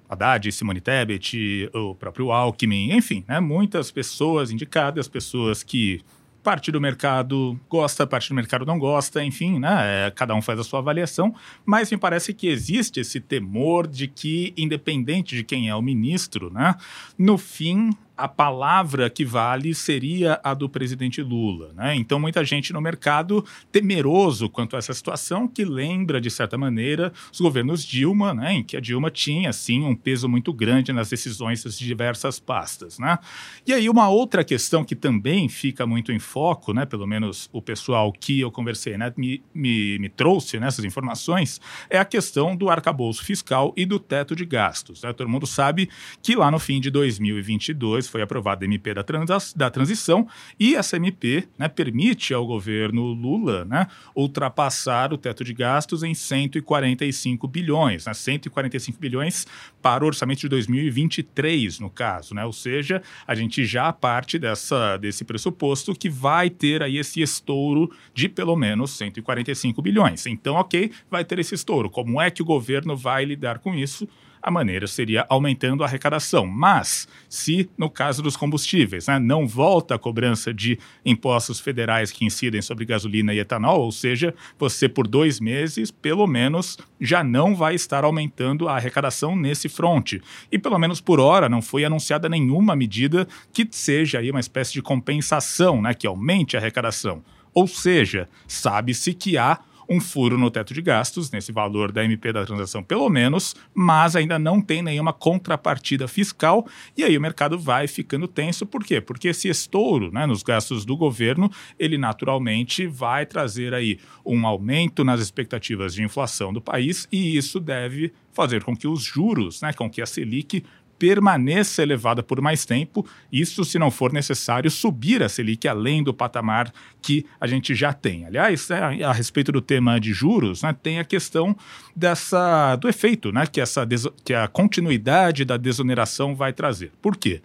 Haddad, 0.09 0.51
Simone 0.51 0.81
Tebet, 0.81 1.71
o 1.75 1.95
próprio 1.95 2.33
Alckmin, 2.33 2.93
enfim, 2.97 3.25
né, 3.29 3.41
muitas 3.41 3.91
pessoas 3.91 4.51
indicadas, 4.51 5.07
pessoas 5.07 5.63
que 5.63 6.01
parte 6.43 6.73
do 6.73 6.81
mercado 6.81 7.59
gosta, 7.69 8.07
parte 8.07 8.29
do 8.29 8.35
mercado 8.35 8.65
não 8.65 8.79
gosta, 8.79 9.23
enfim, 9.25 9.59
né? 9.59 10.07
É, 10.07 10.11
cada 10.11 10.35
um 10.35 10.43
faz 10.43 10.59
a 10.59 10.65
sua 10.65 10.81
avaliação, 10.81 11.35
mas 11.65 11.91
me 11.91 11.97
parece 11.97 12.33
que 12.33 12.49
existe 12.49 13.01
esse 13.01 13.21
temor 13.21 13.87
de 13.87 14.09
que, 14.09 14.53
independente 14.57 15.37
de 15.37 15.45
quem 15.45 15.69
é 15.69 15.75
o 15.75 15.83
ministro, 15.83 16.51
né, 16.53 16.75
no 17.19 17.37
fim 17.39 17.91
a 18.21 18.29
palavra 18.29 19.09
que 19.09 19.25
vale 19.25 19.75
seria 19.75 20.39
a 20.45 20.53
do 20.53 20.69
presidente 20.69 21.23
Lula. 21.23 21.73
Né? 21.75 21.97
Então, 21.97 22.21
muita 22.21 22.45
gente 22.45 22.71
no 22.71 22.81
mercado 22.81 23.43
temeroso 23.73 24.49
quanto 24.51 24.77
a 24.77 24.79
essa 24.79 24.93
situação, 24.93 25.49
que 25.49 25.65
lembra, 25.65 26.21
de 26.21 26.31
certa 26.31 26.59
maneira, 26.59 27.13
os 27.33 27.41
governos 27.41 27.83
Dilma, 27.83 28.35
né? 28.35 28.55
em 28.55 28.63
que 28.63 28.77
a 28.77 28.81
Dilma 28.81 29.11
tinha, 29.11 29.53
sim, 29.55 29.83
um 29.83 29.97
peso 29.97 30.29
muito 30.29 30.53
grande 30.53 30.93
nas 30.93 31.09
decisões 31.09 31.65
das 31.65 31.79
diversas 31.79 32.39
pastas. 32.39 32.99
Né? 32.99 33.19
E 33.67 33.73
aí, 33.73 33.89
uma 33.89 34.11
outra 34.11 34.45
questão 34.45 34.85
que 34.85 34.95
também 34.95 35.49
fica 35.49 35.87
muito 35.87 36.13
em 36.13 36.19
foco, 36.19 36.75
né? 36.75 36.85
pelo 36.85 37.07
menos 37.07 37.49
o 37.53 37.63
pessoal 37.63 38.13
que 38.13 38.39
eu 38.41 38.51
conversei 38.51 38.99
né? 38.99 39.11
me, 39.17 39.43
me, 39.55 39.99
me 39.99 40.09
trouxe 40.11 40.61
nessas 40.61 40.85
informações, 40.85 41.59
é 41.89 41.99
a 41.99 42.05
questão 42.05 42.55
do 42.55 42.69
arcabouço 42.69 43.25
fiscal 43.25 43.73
e 43.75 43.87
do 43.87 43.99
teto 43.99 44.37
de 44.37 44.45
gastos. 44.45 45.03
Né? 45.03 45.11
Todo 45.15 45.29
mundo 45.29 45.47
sabe 45.47 45.89
que 46.23 46.37
lá 46.37 46.51
no 46.51 46.59
fim 46.59 46.83
de 46.83 46.91
2022 46.91 48.10
foi 48.11 48.23
aprovada 48.23 48.65
a 48.65 48.67
MP 48.67 48.93
da, 48.95 49.03
trans, 49.03 49.53
da 49.55 49.71
transição 49.71 50.27
e 50.59 50.75
essa 50.75 50.97
MP 50.97 51.49
né, 51.59 51.69
permite 51.69 52.35
ao 52.35 52.47
governo 52.47 53.03
Lula 53.03 53.65
né, 53.65 53.87
ultrapassar 54.15 55.13
o 55.13 55.19
teto 55.19 55.45
de 55.45 55.55
gastos 55.55 56.03
em 56.03 56.15
145 56.15 57.47
bilhões, 57.49 58.07
né, 58.07 58.15
145 58.15 58.99
bilhões 58.99 59.47
para 59.81 60.05
o 60.05 60.07
orçamento 60.07 60.41
de 60.41 60.49
2023, 60.49 61.81
no 61.81 61.89
caso, 61.89 62.35
né, 62.35 62.45
ou 62.45 62.53
seja, 62.53 63.03
a 63.27 63.35
gente 63.35 63.65
já 63.65 63.93
parte 63.93 64.39
dessa, 64.39 64.97
desse 64.97 65.25
pressuposto 65.25 65.95
que 65.95 66.09
vai 66.09 66.51
ter 66.51 66.83
aí 66.83 66.99
esse 66.99 67.21
estouro 67.23 67.91
de 68.13 68.29
pelo 68.29 68.57
menos 68.57 68.91
145 68.97 69.81
bilhões. 69.81 70.27
Então, 70.27 70.55
ok, 70.57 70.91
vai 71.11 71.25
ter 71.25 71.39
esse 71.39 71.55
estouro. 71.55 71.89
Como 71.89 72.21
é 72.21 72.31
que 72.31 72.43
o 72.43 72.45
governo 72.45 72.97
vai 72.97 73.25
lidar 73.25 73.59
com 73.59 73.75
isso? 73.75 74.09
A 74.43 74.51
maneira 74.51 74.87
seria 74.87 75.27
aumentando 75.29 75.83
a 75.83 75.87
arrecadação. 75.87 76.47
Mas, 76.47 77.07
se 77.29 77.69
no 77.77 77.91
caso 77.91 78.23
dos 78.23 78.37
combustíveis, 78.37 79.07
né, 79.07 79.19
não 79.19 79.47
volta 79.47 79.95
a 79.95 79.99
cobrança 79.99 80.53
de 80.53 80.79
impostos 81.05 81.61
federais 81.61 82.11
que 82.11 82.25
incidem 82.25 82.63
sobre 82.63 82.85
gasolina 82.85 83.35
e 83.35 83.39
etanol, 83.39 83.81
ou 83.81 83.93
seja, 83.93 84.35
você 84.59 84.89
por 84.89 85.07
dois 85.07 85.41
meses, 85.41 85.91
pelo 85.91 86.27
menos, 86.27 86.79
já 87.01 87.23
não 87.23 87.55
vai 87.55 87.75
estar 87.75 88.05
aumentando 88.05 88.69
a 88.69 88.77
arrecadação 88.77 89.37
nesse 89.37 89.69
fronte. 89.69 90.23
E 90.51 90.59
pelo 90.59 90.79
menos 90.79 91.01
por 91.01 91.21
hora 91.21 91.49
não 91.49 91.63
foi 91.63 91.85
anunciada 91.85 92.29
nenhuma 92.29 92.75
medida 92.75 93.27
que 93.53 93.67
seja 93.71 94.19
aí 94.19 94.31
uma 94.31 94.41
espécie 94.41 94.73
de 94.73 94.83
compensação, 94.83 95.83
né, 95.83 95.95
que 95.95 96.07
aumente 96.07 96.57
a 96.57 96.61
arrecadação. 96.61 97.23
Ou 97.53 97.67
seja, 97.67 98.29
sabe-se 98.47 99.13
que 99.13 99.37
há 99.37 99.59
um 99.91 100.01
furo 100.01 100.39
no 100.39 100.53
teto 100.53 100.73
de 100.73 100.81
gastos, 100.81 101.33
nesse 101.33 101.51
valor 101.51 101.91
da 101.91 102.05
MP 102.05 102.33
da 102.33 102.47
transação 102.47 102.81
pelo 102.81 103.09
menos, 103.11 103.57
mas 103.75 104.15
ainda 104.15 104.39
não 104.39 104.63
tem 104.63 104.83
nenhuma 104.83 105.13
contrapartida 105.13 106.07
fiscal, 106.07 106.65
e 106.97 107.03
aí 107.03 107.19
o 107.19 107.21
mercado 107.21 107.59
vai 107.59 107.89
ficando 107.89 108.29
tenso. 108.29 108.65
Por 108.65 108.85
quê? 108.85 109.01
Porque 109.01 109.29
esse 109.29 109.49
estouro 109.49 110.13
né, 110.13 110.27
nos 110.27 110.45
gastos 110.45 110.85
do 110.85 110.97
governo, 110.97 111.51
ele 111.77 111.99
naturalmente 111.99 112.87
vai 112.87 113.27
trazer 113.27 113.75
aí 113.75 113.99
um 114.25 114.47
aumento 114.47 115.03
nas 115.03 115.21
expectativas 115.21 115.93
de 115.93 116.05
inflação 116.05 116.53
do 116.53 116.61
país, 116.61 117.09
e 117.11 117.37
isso 117.37 117.59
deve 117.59 118.13
fazer 118.33 118.63
com 118.63 118.77
que 118.77 118.87
os 118.87 119.03
juros, 119.03 119.61
né, 119.61 119.73
com 119.73 119.91
que 119.91 120.01
a 120.01 120.07
Selic 120.07 120.65
permaneça 121.01 121.83
elevada 121.83 122.23
por 122.23 122.43
mais 122.43 122.67
tempo, 122.67 123.07
isso 123.33 123.65
se 123.65 123.79
não 123.79 123.91
for 123.91 124.13
necessário 124.13 124.71
subir 124.71 125.23
a 125.23 125.31
Selic 125.31 125.67
além 125.67 126.05
do 126.05 126.13
patamar 126.13 126.71
que 127.01 127.25
a 127.41 127.47
gente 127.47 127.75
já 127.75 127.91
tem. 127.95 128.27
Aliás, 128.27 128.71
é, 128.71 129.03
a 129.03 129.11
respeito 129.11 129.51
do 129.51 129.63
tema 129.63 129.99
de 129.99 130.13
juros, 130.13 130.63
né, 130.63 130.77
tem 130.83 130.99
a 130.99 131.05
questão 131.05 131.57
dessa 131.97 132.77
do 132.77 132.87
efeito 132.87 133.33
né, 133.33 133.47
que, 133.47 133.63
essa, 133.63 133.89
que 134.23 134.35
a 134.35 134.47
continuidade 134.47 135.47
da 135.47 135.57
desoneração 135.57 136.37
vai 136.37 136.53
trazer. 136.53 136.93
Por 137.01 137.17
quê? 137.17 137.41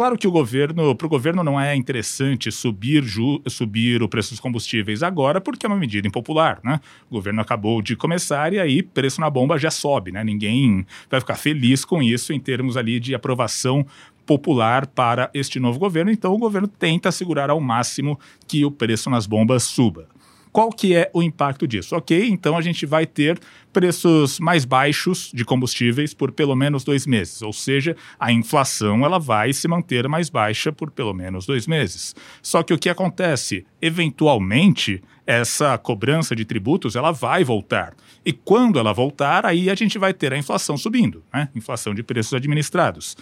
Claro 0.00 0.16
que 0.16 0.26
o 0.26 0.30
governo, 0.30 0.94
para 0.94 1.06
o 1.06 1.10
governo 1.10 1.44
não 1.44 1.60
é 1.60 1.76
interessante 1.76 2.50
subir, 2.50 3.04
ju, 3.04 3.38
subir 3.46 4.02
o 4.02 4.08
preço 4.08 4.30
dos 4.30 4.40
combustíveis 4.40 5.02
agora, 5.02 5.42
porque 5.42 5.66
é 5.66 5.68
uma 5.68 5.76
medida 5.76 6.08
impopular, 6.08 6.58
né? 6.64 6.80
O 7.10 7.16
governo 7.16 7.38
acabou 7.42 7.82
de 7.82 7.94
começar 7.94 8.54
e 8.54 8.58
aí 8.58 8.82
preço 8.82 9.20
na 9.20 9.28
bomba 9.28 9.58
já 9.58 9.70
sobe, 9.70 10.10
né? 10.10 10.24
Ninguém 10.24 10.86
vai 11.10 11.20
ficar 11.20 11.34
feliz 11.34 11.84
com 11.84 12.02
isso 12.02 12.32
em 12.32 12.40
termos 12.40 12.78
ali 12.78 12.98
de 12.98 13.14
aprovação 13.14 13.86
popular 14.24 14.86
para 14.86 15.30
este 15.34 15.60
novo 15.60 15.78
governo. 15.78 16.10
Então 16.10 16.32
o 16.32 16.38
governo 16.38 16.66
tenta 16.66 17.12
segurar 17.12 17.50
ao 17.50 17.60
máximo 17.60 18.18
que 18.48 18.64
o 18.64 18.70
preço 18.70 19.10
nas 19.10 19.26
bombas 19.26 19.64
suba. 19.64 20.08
Qual 20.52 20.70
que 20.70 20.94
é 20.94 21.10
o 21.14 21.22
impacto 21.22 21.66
disso? 21.66 21.94
Ok, 21.94 22.28
então 22.28 22.56
a 22.56 22.60
gente 22.60 22.84
vai 22.84 23.06
ter 23.06 23.38
preços 23.72 24.40
mais 24.40 24.64
baixos 24.64 25.30
de 25.32 25.44
combustíveis 25.44 26.12
por 26.12 26.32
pelo 26.32 26.56
menos 26.56 26.82
dois 26.82 27.06
meses, 27.06 27.40
ou 27.40 27.52
seja, 27.52 27.96
a 28.18 28.32
inflação 28.32 29.04
ela 29.04 29.18
vai 29.18 29.52
se 29.52 29.68
manter 29.68 30.08
mais 30.08 30.28
baixa 30.28 30.72
por 30.72 30.90
pelo 30.90 31.14
menos 31.14 31.46
dois 31.46 31.66
meses. 31.66 32.14
Só 32.42 32.62
que 32.62 32.74
o 32.74 32.78
que 32.78 32.88
acontece? 32.88 33.64
Eventualmente, 33.80 35.02
essa 35.26 35.78
cobrança 35.78 36.34
de 36.34 36.44
tributos 36.44 36.96
ela 36.96 37.12
vai 37.12 37.44
voltar. 37.44 37.94
E 38.26 38.32
quando 38.32 38.78
ela 38.78 38.92
voltar, 38.92 39.46
aí 39.46 39.70
a 39.70 39.74
gente 39.76 39.98
vai 39.98 40.12
ter 40.12 40.32
a 40.32 40.36
inflação 40.36 40.76
subindo, 40.76 41.22
né? 41.32 41.48
Inflação 41.54 41.94
de 41.94 42.02
preços 42.02 42.34
administrados. 42.34 43.16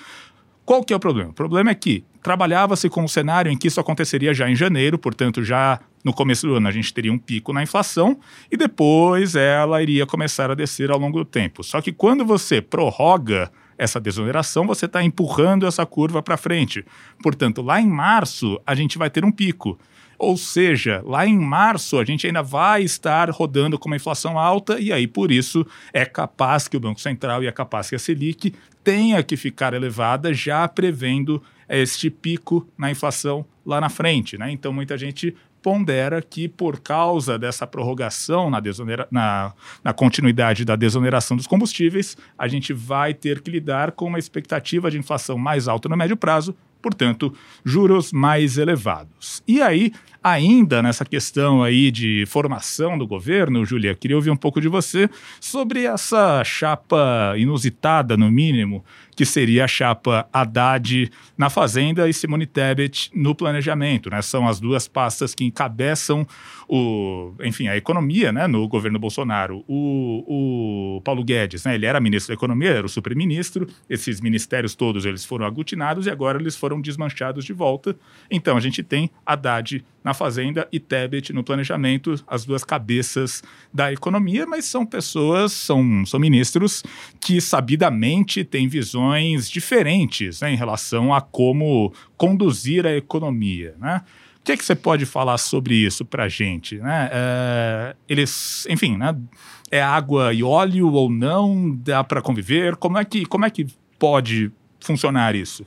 Qual 0.69 0.85
que 0.85 0.93
é 0.93 0.97
o 0.97 1.01
problema? 1.01 1.31
O 1.31 1.33
problema 1.33 1.71
é 1.71 1.75
que 1.75 2.05
trabalhava-se 2.23 2.91
com 2.91 3.03
um 3.03 3.09
cenário 3.09 3.51
em 3.51 3.57
que 3.57 3.69
isso 3.69 3.81
aconteceria 3.81 4.35
já 4.35 4.51
em 4.51 4.55
janeiro, 4.55 4.99
portanto, 4.99 5.43
já 5.43 5.81
no 6.05 6.13
começo 6.13 6.47
do 6.47 6.57
ano 6.57 6.69
a 6.69 6.71
gente 6.71 6.93
teria 6.93 7.11
um 7.11 7.19
pico 7.19 7.55
na 7.55 7.63
inflação 7.63 8.21
e 8.53 8.57
depois 8.57 9.35
ela 9.35 9.83
iria 9.83 10.05
começar 10.05 10.51
a 10.51 10.55
descer 10.55 10.91
ao 10.91 10.99
longo 10.99 11.21
do 11.21 11.25
tempo. 11.25 11.65
Só 11.65 11.81
que 11.81 11.91
quando 11.91 12.23
você 12.23 12.61
prorroga 12.61 13.51
essa 13.79 14.01
desoneração, 14.01 14.67
você 14.67 14.87
está 14.87 15.03
empurrando 15.03 15.67
essa 15.67 15.87
curva 15.87 16.21
para 16.21 16.37
frente. 16.37 16.85
Portanto, 17.23 17.63
lá 17.63 17.81
em 17.81 17.87
março, 17.87 18.61
a 18.67 18.75
gente 18.75 18.99
vai 18.99 19.09
ter 19.09 19.25
um 19.25 19.31
pico. 19.31 19.79
Ou 20.19 20.37
seja, 20.37 21.01
lá 21.07 21.25
em 21.25 21.39
março 21.39 21.97
a 21.97 22.05
gente 22.05 22.27
ainda 22.27 22.43
vai 22.43 22.83
estar 22.83 23.31
rodando 23.31 23.79
com 23.79 23.89
uma 23.89 23.95
inflação 23.95 24.37
alta 24.37 24.81
e 24.81 24.93
aí 24.93 25.07
por 25.07 25.31
isso 25.31 25.65
é 25.93 26.05
capaz 26.05 26.67
que 26.67 26.77
o 26.77 26.81
Banco 26.81 27.01
Central 27.01 27.45
e 27.45 27.47
é 27.47 27.53
capaz 27.53 27.89
que 27.89 27.95
a 27.95 28.01
Selic 28.01 28.53
tenha 28.83 29.23
que 29.23 29.37
ficar 29.37 29.75
elevada 29.75 30.35
já 30.35 30.67
prevendo 30.67 31.41
este 31.69 32.11
pico 32.11 32.67
na 32.77 32.91
inflação 32.91 33.47
lá 33.65 33.81
na 33.81 33.89
frente, 33.89 34.37
né? 34.37 34.51
Então 34.51 34.73
muita 34.73 34.99
gente 34.99 35.37
pondera 35.63 36.23
que, 36.23 36.49
por 36.49 36.81
causa 36.81 37.39
dessa 37.39 37.67
prorrogação 37.67 38.51
na, 38.51 38.61
na, 39.11 39.53
na, 39.83 39.93
continuidade 39.93 40.65
da 40.65 40.77
desoneração 40.77 41.37
dos 41.37 41.47
combustíveis, 41.47 42.17
a 42.39 42.49
gente 42.49 42.73
vai 42.73 43.13
ter 43.15 43.41
que 43.41 43.51
lidar 43.51 43.93
com 43.93 44.07
uma 44.07 44.19
expectativa 44.19 44.91
de 44.91 44.99
inflação 44.99 45.37
mais 45.37 45.69
alta 45.69 45.89
no 45.89 45.97
médio 45.97 46.17
prazo, 46.17 46.55
portanto, 46.81 47.33
juros 47.65 48.13
mais 48.13 48.57
elevados. 48.57 49.43
E 49.47 49.61
aí, 49.61 49.93
ainda 50.23 50.83
nessa 50.83 51.05
questão 51.05 51.63
aí 51.63 51.91
de 51.91 52.25
formação 52.27 52.97
do 52.97 53.07
governo, 53.07 53.65
Julia, 53.65 53.95
queria 53.95 54.17
ouvir 54.17 54.31
um 54.31 54.37
pouco 54.37 54.61
de 54.61 54.69
você 54.69 55.09
sobre 55.41 55.85
essa 55.85 56.43
chapa 56.45 57.35
inusitada, 57.37 58.17
no 58.17 58.31
mínimo, 58.31 58.85
que 59.19 59.27
seria 59.27 59.65
a 59.65 59.67
chapa 59.67 60.29
Haddad 60.33 61.11
na 61.37 61.51
Fazenda 61.51 62.09
e 62.09 62.15
Simone 62.15 62.47
Tebet 62.47 63.11
no 63.13 63.35
planejamento. 63.35 64.09
Né? 64.09 64.23
São 64.23 64.47
as 64.47 64.61
duas 64.61 64.87
pastas 64.87 65.35
que 65.35 65.45
encabeçam 65.45 66.25
o, 66.69 67.35
enfim, 67.43 67.67
a 67.67 67.77
economia 67.77 68.31
né, 68.31 68.47
no 68.47 68.69
governo 68.69 68.97
Bolsonaro. 68.97 69.65
O, 69.67 70.99
o 70.99 71.01
Paulo 71.01 71.25
Guedes, 71.25 71.65
né, 71.65 71.75
ele 71.75 71.85
era 71.85 71.99
ministro 71.99 72.29
da 72.29 72.35
Economia, 72.35 72.71
era 72.71 72.87
o 72.87 72.89
super-ministro, 72.89 73.67
esses 73.91 74.21
ministérios 74.21 74.77
todos 74.77 75.05
eles 75.05 75.25
foram 75.25 75.47
aglutinados 75.47 76.07
e 76.07 76.11
agora 76.11 76.39
eles 76.39 76.55
foram 76.55 76.81
desmanchados 76.81 77.45
de 77.45 77.53
volta. 77.53 77.97
Então 78.31 78.57
a 78.57 78.61
gente 78.61 78.85
tem 78.85 79.11
Haddad 79.27 79.85
na 80.05 80.15
Fazenda 80.15 80.69
e 80.71 80.79
Tebet 80.79 81.33
no 81.33 81.43
planejamento, 81.43 82.15
as 82.27 82.45
duas 82.45 82.63
cabeças 82.63 83.43
da 83.75 83.93
economia, 83.93 84.47
mas 84.47 84.65
são 84.65 84.87
pessoas, 84.87 85.53
são, 85.53 86.07
são 86.07 86.21
ministros 86.21 86.85
que 87.21 87.41
sabidamente 87.41 88.45
têm 88.45 88.69
visões 88.69 89.08
visões 89.09 89.49
diferentes 89.49 90.41
né, 90.41 90.53
em 90.53 90.57
relação 90.57 91.15
a 91.15 91.21
como 91.21 91.93
conduzir 92.17 92.87
a 92.87 92.95
economia. 92.95 93.75
Né? 93.79 94.03
O 94.41 94.45
que, 94.45 94.53
é 94.53 94.57
que 94.57 94.65
você 94.65 94.75
pode 94.75 95.07
falar 95.07 95.39
sobre 95.39 95.75
isso 95.75 96.05
para 96.05 96.25
a 96.25 96.29
gente? 96.29 96.77
Né? 96.77 97.11
É, 97.13 97.97
eles, 98.09 98.67
enfim, 98.69 98.97
né, 98.97 99.17
é 99.71 99.83
água 99.83 100.33
e 100.33 100.43
óleo 100.43 100.93
ou 100.93 101.11
não? 101.11 101.75
Dá 101.77 102.05
para 102.05 102.23
conviver? 102.23 102.77
Como 102.77 102.99
é, 102.99 103.05
que, 103.05 103.25
como 103.25 103.45
é 103.45 103.51
que 103.51 103.67
pode 103.99 104.51
funcionar 104.81 105.35
isso? 105.35 105.67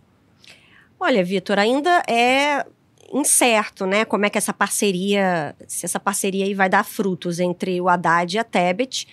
Olha, 1.00 1.24
Vitor, 1.24 1.58
ainda 1.58 2.04
é 2.08 2.66
incerto, 3.14 3.86
né? 3.86 4.06
Como 4.06 4.26
é 4.26 4.30
que 4.30 4.38
essa 4.38 4.54
parceria, 4.54 5.54
se 5.68 5.86
essa 5.86 6.00
parceria 6.00 6.46
aí 6.46 6.54
vai 6.54 6.70
dar 6.70 6.86
frutos 6.86 7.40
entre 7.40 7.82
o 7.82 7.90
Haddad 7.90 8.36
e 8.36 8.40
a 8.40 8.44
Tebet 8.44 9.06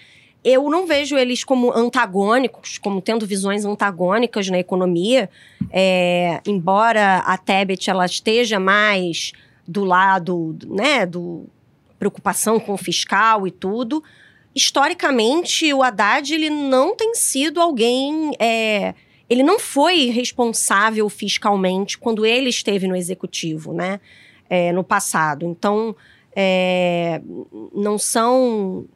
eu 0.44 0.70
não 0.70 0.86
vejo 0.86 1.16
eles 1.16 1.42
como 1.42 1.72
antagônicos, 1.72 2.78
como 2.78 3.00
tendo 3.00 3.26
visões 3.26 3.64
antagônicas 3.64 4.48
na 4.48 4.58
economia, 4.58 5.28
é, 5.70 6.40
embora 6.46 7.18
a 7.18 7.36
Tebet 7.36 7.90
ela 7.90 8.06
esteja 8.06 8.60
mais 8.60 9.32
do 9.66 9.84
lado, 9.84 10.56
né, 10.66 11.04
do 11.04 11.46
preocupação 11.98 12.60
com 12.60 12.72
o 12.72 12.78
fiscal 12.78 13.46
e 13.46 13.50
tudo. 13.50 14.02
Historicamente, 14.54 15.72
o 15.72 15.82
Haddad 15.82 16.32
ele 16.32 16.48
não 16.48 16.96
tem 16.96 17.14
sido 17.14 17.60
alguém, 17.60 18.32
é, 18.38 18.94
ele 19.28 19.42
não 19.42 19.58
foi 19.58 20.06
responsável 20.06 21.08
fiscalmente 21.08 21.98
quando 21.98 22.24
ele 22.24 22.48
esteve 22.48 22.86
no 22.86 22.96
executivo, 22.96 23.72
né, 23.72 24.00
é, 24.48 24.72
no 24.72 24.84
passado. 24.84 25.44
Então, 25.44 25.94
é, 26.34 27.20
não 27.74 27.98
são 27.98 28.86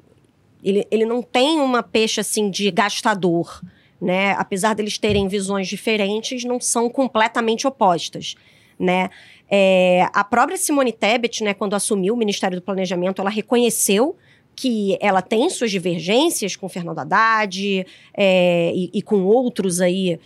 ele, 0.63 0.87
ele 0.91 1.05
não 1.05 1.23
tem 1.23 1.61
uma 1.61 1.83
peixe 1.83 2.21
assim 2.21 2.51
de 2.51 2.71
gastador, 2.71 3.61
né? 4.01 4.33
Apesar 4.33 4.75
deles 4.75 4.99
terem 4.99 5.29
visões 5.29 5.69
diferentes, 5.69 6.45
não 6.45 6.61
são 6.61 6.89
completamente 6.89 7.67
opostas, 7.67 8.35
né? 8.79 9.11
É, 9.51 10.07
a 10.15 10.25
própria 10.25 10.57
Simone 10.57 10.93
Tebet, 10.93 11.45
né, 11.45 11.53
quando 11.53 11.75
assumiu 11.75 12.15
o 12.15 12.17
Ministério 12.17 12.59
do 12.59 12.63
Planejamento, 12.63 13.21
ela 13.21 13.29
reconheceu 13.29 14.17
que 14.57 14.97
ela 15.01 15.21
tem 15.21 15.49
suas 15.51 15.71
divergências 15.71 16.57
com 16.57 16.69
Fernando 16.69 16.99
Haddad 16.99 17.87
é, 18.15 18.73
e, 18.75 18.91
e, 18.95 19.03
com 19.03 19.25
outros 19.25 19.81
aí 19.81 20.19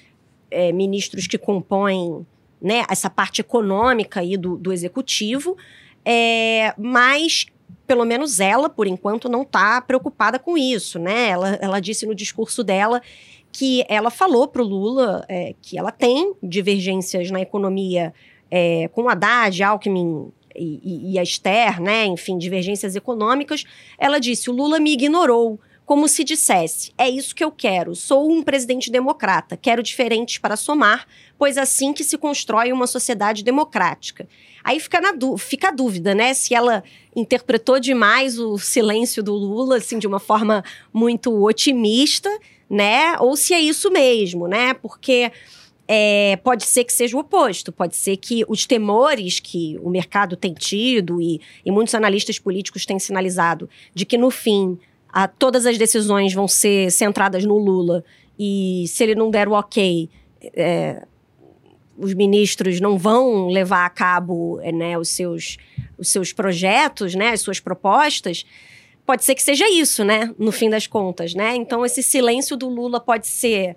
é, 0.51 0.71
ministros 0.73 1.27
que 1.27 1.39
compõem 1.39 2.25
né, 2.61 2.85
essa 2.89 3.11
parte 3.11 3.41
econômica 3.41 4.21
aí 4.21 4.37
do, 4.37 4.57
do 4.57 4.73
executivo, 4.73 5.57
é, 6.05 6.73
mas 6.79 7.47
pelo 7.87 8.05
menos 8.05 8.41
ela, 8.41 8.69
por 8.69 8.87
enquanto, 8.87 9.29
não 9.29 9.43
está 9.43 9.81
preocupada 9.81 10.39
com 10.39 10.59
isso, 10.59 10.99
né? 10.99 11.29
Ela, 11.29 11.59
ela 11.61 11.81
disse 11.81 12.07
no 12.07 12.15
discurso 12.15 12.65
dela 12.65 13.01
que 13.53 13.85
ela 13.89 14.11
falou 14.11 14.47
para 14.49 14.63
o 14.63 14.67
Lula 14.67 15.25
é, 15.29 15.55
que 15.63 15.79
ela 15.79 15.91
tem 15.91 16.35
divergências 16.43 17.31
na 17.31 17.41
economia 17.41 18.13
é, 18.51 18.89
com 18.89 19.09
Haddad, 19.09 19.63
Alckmin 19.63 20.31
e, 20.55 20.81
e, 20.83 21.13
e 21.13 21.19
a 21.19 21.23
Esther, 21.23 21.81
né? 21.81 22.05
Enfim, 22.07 22.37
divergências 22.37 22.97
econômicas. 22.97 23.65
Ela 23.99 24.19
disse: 24.19 24.51
o 24.51 24.53
Lula 24.53 24.79
me 24.79 24.93
ignorou 24.93 25.59
como 25.87 26.09
se 26.09 26.25
dissesse: 26.25 26.93
é 26.99 27.09
isso 27.09 27.35
que 27.35 27.45
eu 27.45 27.53
quero, 27.53 27.95
sou 27.95 28.31
um 28.31 28.43
presidente 28.43 28.91
democrata, 28.91 29.57
quero 29.57 29.83
diferentes 29.83 30.37
para 30.37 30.57
somar, 30.57 31.07
pois 31.39 31.57
assim 31.57 31.93
que 31.93 32.05
se 32.05 32.19
constrói 32.19 32.73
uma 32.73 32.89
sociedade 32.89 33.45
democrática. 33.45 34.29
Aí 34.65 34.81
fica, 34.81 35.01
na 35.01 35.15
fica 35.39 35.69
a 35.69 35.71
dúvida, 35.71 36.13
né? 36.13 36.35
Se 36.35 36.53
ela 36.53 36.83
interpretou 37.15 37.79
demais 37.79 38.39
o 38.39 38.59
silêncio 38.59 39.23
do 39.23 39.33
Lula, 39.33 39.77
assim, 39.77 39.99
de 39.99 40.09
uma 40.09 40.19
forma 40.19 40.65
muito 40.93 41.33
otimista, 41.45 42.29
né? 42.69 43.17
Ou 43.21 43.37
se 43.37 43.55
é 43.55 43.61
isso 43.61 43.89
mesmo, 43.93 44.49
né? 44.49 44.75
Porque 44.75 45.31
é, 45.87 46.37
pode 46.43 46.65
ser 46.65 46.83
que 46.83 46.93
seja 46.93 47.17
o 47.17 47.21
oposto, 47.21 47.71
pode 47.71 47.95
ser 47.95 48.17
que 48.17 48.45
os 48.49 48.67
temores 48.67 49.39
que 49.39 49.79
o 49.81 49.89
mercado 49.89 50.35
tem 50.35 50.53
tido 50.53 51.23
e, 51.23 51.41
e 51.65 51.71
muitos 51.71 51.95
analistas 51.95 52.41
políticos 52.41 52.85
têm 52.85 52.99
sinalizado 52.99 53.71
de 53.95 54.05
que 54.05 54.19
no 54.19 54.33
fim 54.33 54.77
a, 55.13 55.27
todas 55.27 55.67
as 55.67 55.79
decisões 55.79 56.33
vão 56.33 56.47
ser 56.47 56.91
centradas 56.91 57.45
no 57.45 57.57
Lula 57.59 58.05
e 58.39 58.85
se 58.89 59.03
ele 59.03 59.15
não 59.15 59.31
der 59.31 59.49
o 59.49 59.53
ok, 59.53 60.11
é, 60.55 61.03
os 61.99 62.13
ministros 62.15 62.81
não 62.81 62.99
vão 62.99 63.49
levar 63.49 63.87
a 63.87 63.91
cabo 63.91 64.61
né, 64.75 64.99
os, 64.99 65.09
seus, 65.09 65.57
os 65.99 66.09
seus 66.09 66.33
projetos, 66.33 67.15
né, 67.15 67.31
as 67.31 67.41
suas 67.41 67.59
propostas, 67.59 68.45
pode 69.07 69.25
ser 69.25 69.35
que 69.35 69.43
seja 69.43 69.69
isso, 69.71 70.05
né, 70.05 70.35
no 70.39 70.53
fim 70.53 70.69
das 70.69 70.87
contas, 70.87 71.35
né? 71.35 71.55
Então 71.55 71.87
esse 71.87 72.03
silêncio 72.03 72.57
do 72.57 72.69
Lula 72.69 73.01
pode 73.01 73.27
ser 73.27 73.77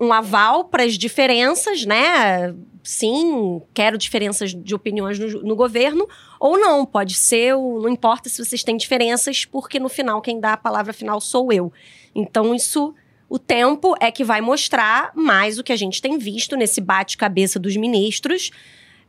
um 0.00 0.12
aval 0.12 0.64
para 0.64 0.84
as 0.84 0.94
diferenças, 0.94 1.84
né? 1.84 2.54
Sim, 2.90 3.60
quero 3.74 3.98
diferenças 3.98 4.54
de 4.54 4.74
opiniões 4.74 5.18
no, 5.18 5.42
no, 5.42 5.54
governo, 5.54 6.08
ou 6.40 6.58
não, 6.58 6.86
pode 6.86 7.12
ser, 7.12 7.54
não 7.54 7.86
importa 7.86 8.30
se 8.30 8.42
vocês 8.42 8.64
têm 8.64 8.78
diferenças, 8.78 9.44
porque 9.44 9.78
no 9.78 9.90
final 9.90 10.22
quem 10.22 10.40
dá 10.40 10.54
a 10.54 10.56
palavra 10.56 10.94
final 10.94 11.20
sou 11.20 11.52
eu. 11.52 11.70
Então, 12.14 12.54
isso, 12.54 12.94
o 13.28 13.38
tempo 13.38 13.94
é 14.00 14.10
que 14.10 14.24
vai 14.24 14.40
mostrar 14.40 15.12
mais 15.14 15.58
o 15.58 15.62
que 15.62 15.70
a 15.70 15.76
gente 15.76 16.00
tem 16.00 16.16
visto 16.16 16.56
nesse 16.56 16.80
bate-cabeça 16.80 17.58
dos 17.58 17.76
ministros, 17.76 18.50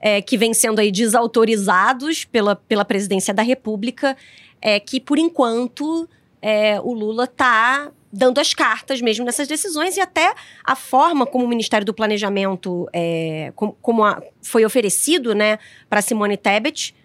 é, 0.02 0.22
que 0.22 0.36
vem 0.38 0.54
sendo 0.54 0.80
aí 0.80 0.92
desautorizados 0.92 2.26
pela, 2.26 2.58
pela 2.58 2.84
presidência 2.84 3.34
da 3.34 3.44
República, 3.44 4.18
é 4.62 4.78
que, 4.78 5.00
por 5.00 5.18
enquanto, 5.18 6.06
é, 6.42 6.82
o 6.82 6.92
Lula 6.92 7.24
está 7.24 7.94
dando 8.12 8.40
as 8.40 8.54
cartas 8.54 9.02
mesmo 9.02 9.26
nessas 9.26 9.48
decisões 9.48 9.98
e 9.98 10.02
até 10.02 10.34
a 10.64 10.76
forma 10.76 11.26
como 11.26 11.46
o 11.46 11.48
Ministério 11.48 11.86
do 11.86 11.94
Planejamento 11.94 12.88
é, 12.92 13.52
como, 13.56 13.78
como 13.82 14.04
a, 14.04 14.22
foi 14.42 14.66
oferecido 14.66 15.36
né, 15.36 15.60
para 15.90 16.02
Simone 16.02 16.38
Tebet 16.38 16.96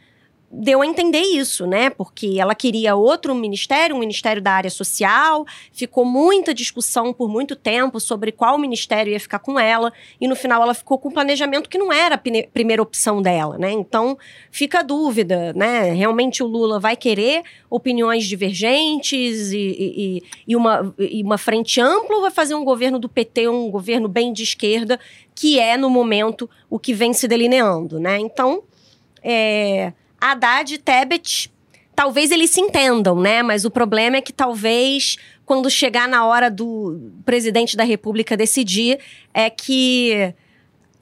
deu 0.50 0.82
a 0.82 0.86
entender 0.86 1.20
isso, 1.20 1.66
né? 1.66 1.90
Porque 1.90 2.36
ela 2.38 2.54
queria 2.54 2.94
outro 2.94 3.34
ministério, 3.34 3.96
um 3.96 3.98
ministério 3.98 4.40
da 4.40 4.52
área 4.52 4.70
social. 4.70 5.44
Ficou 5.72 6.04
muita 6.04 6.54
discussão 6.54 7.12
por 7.12 7.28
muito 7.28 7.56
tempo 7.56 7.98
sobre 7.98 8.30
qual 8.30 8.56
ministério 8.56 9.12
ia 9.12 9.20
ficar 9.20 9.40
com 9.40 9.58
ela. 9.58 9.92
E 10.20 10.28
no 10.28 10.36
final 10.36 10.62
ela 10.62 10.74
ficou 10.74 10.98
com 10.98 11.08
um 11.08 11.12
planejamento 11.12 11.68
que 11.68 11.78
não 11.78 11.92
era 11.92 12.14
a 12.14 12.20
primeira 12.52 12.82
opção 12.82 13.20
dela, 13.20 13.58
né? 13.58 13.72
Então 13.72 14.16
fica 14.50 14.80
a 14.80 14.82
dúvida, 14.82 15.52
né? 15.54 15.92
Realmente 15.92 16.42
o 16.42 16.46
Lula 16.46 16.78
vai 16.78 16.96
querer 16.96 17.42
opiniões 17.68 18.24
divergentes 18.24 19.52
e, 19.52 19.58
e, 19.58 20.22
e, 20.46 20.56
uma, 20.56 20.94
e 20.98 21.22
uma 21.22 21.38
frente 21.38 21.80
ampla 21.80 22.16
ou 22.16 22.22
vai 22.22 22.30
fazer 22.30 22.54
um 22.54 22.64
governo 22.64 22.98
do 22.98 23.08
PT, 23.08 23.48
um 23.48 23.70
governo 23.70 24.08
bem 24.08 24.32
de 24.32 24.44
esquerda, 24.44 25.00
que 25.34 25.58
é, 25.58 25.76
no 25.76 25.90
momento, 25.90 26.48
o 26.70 26.78
que 26.78 26.94
vem 26.94 27.12
se 27.12 27.26
delineando, 27.26 27.98
né? 27.98 28.18
Então. 28.18 28.62
É, 29.26 29.94
Haddad 30.24 30.72
e 30.72 30.78
Tebet, 30.78 31.52
talvez 31.94 32.30
eles 32.30 32.50
se 32.50 32.60
entendam, 32.60 33.20
né? 33.20 33.42
Mas 33.42 33.66
o 33.66 33.70
problema 33.70 34.16
é 34.16 34.22
que 34.22 34.32
talvez 34.32 35.18
quando 35.44 35.68
chegar 35.68 36.08
na 36.08 36.24
hora 36.24 36.50
do 36.50 37.12
presidente 37.26 37.76
da 37.76 37.84
República 37.84 38.34
decidir, 38.34 38.98
é 39.34 39.50
que 39.50 40.32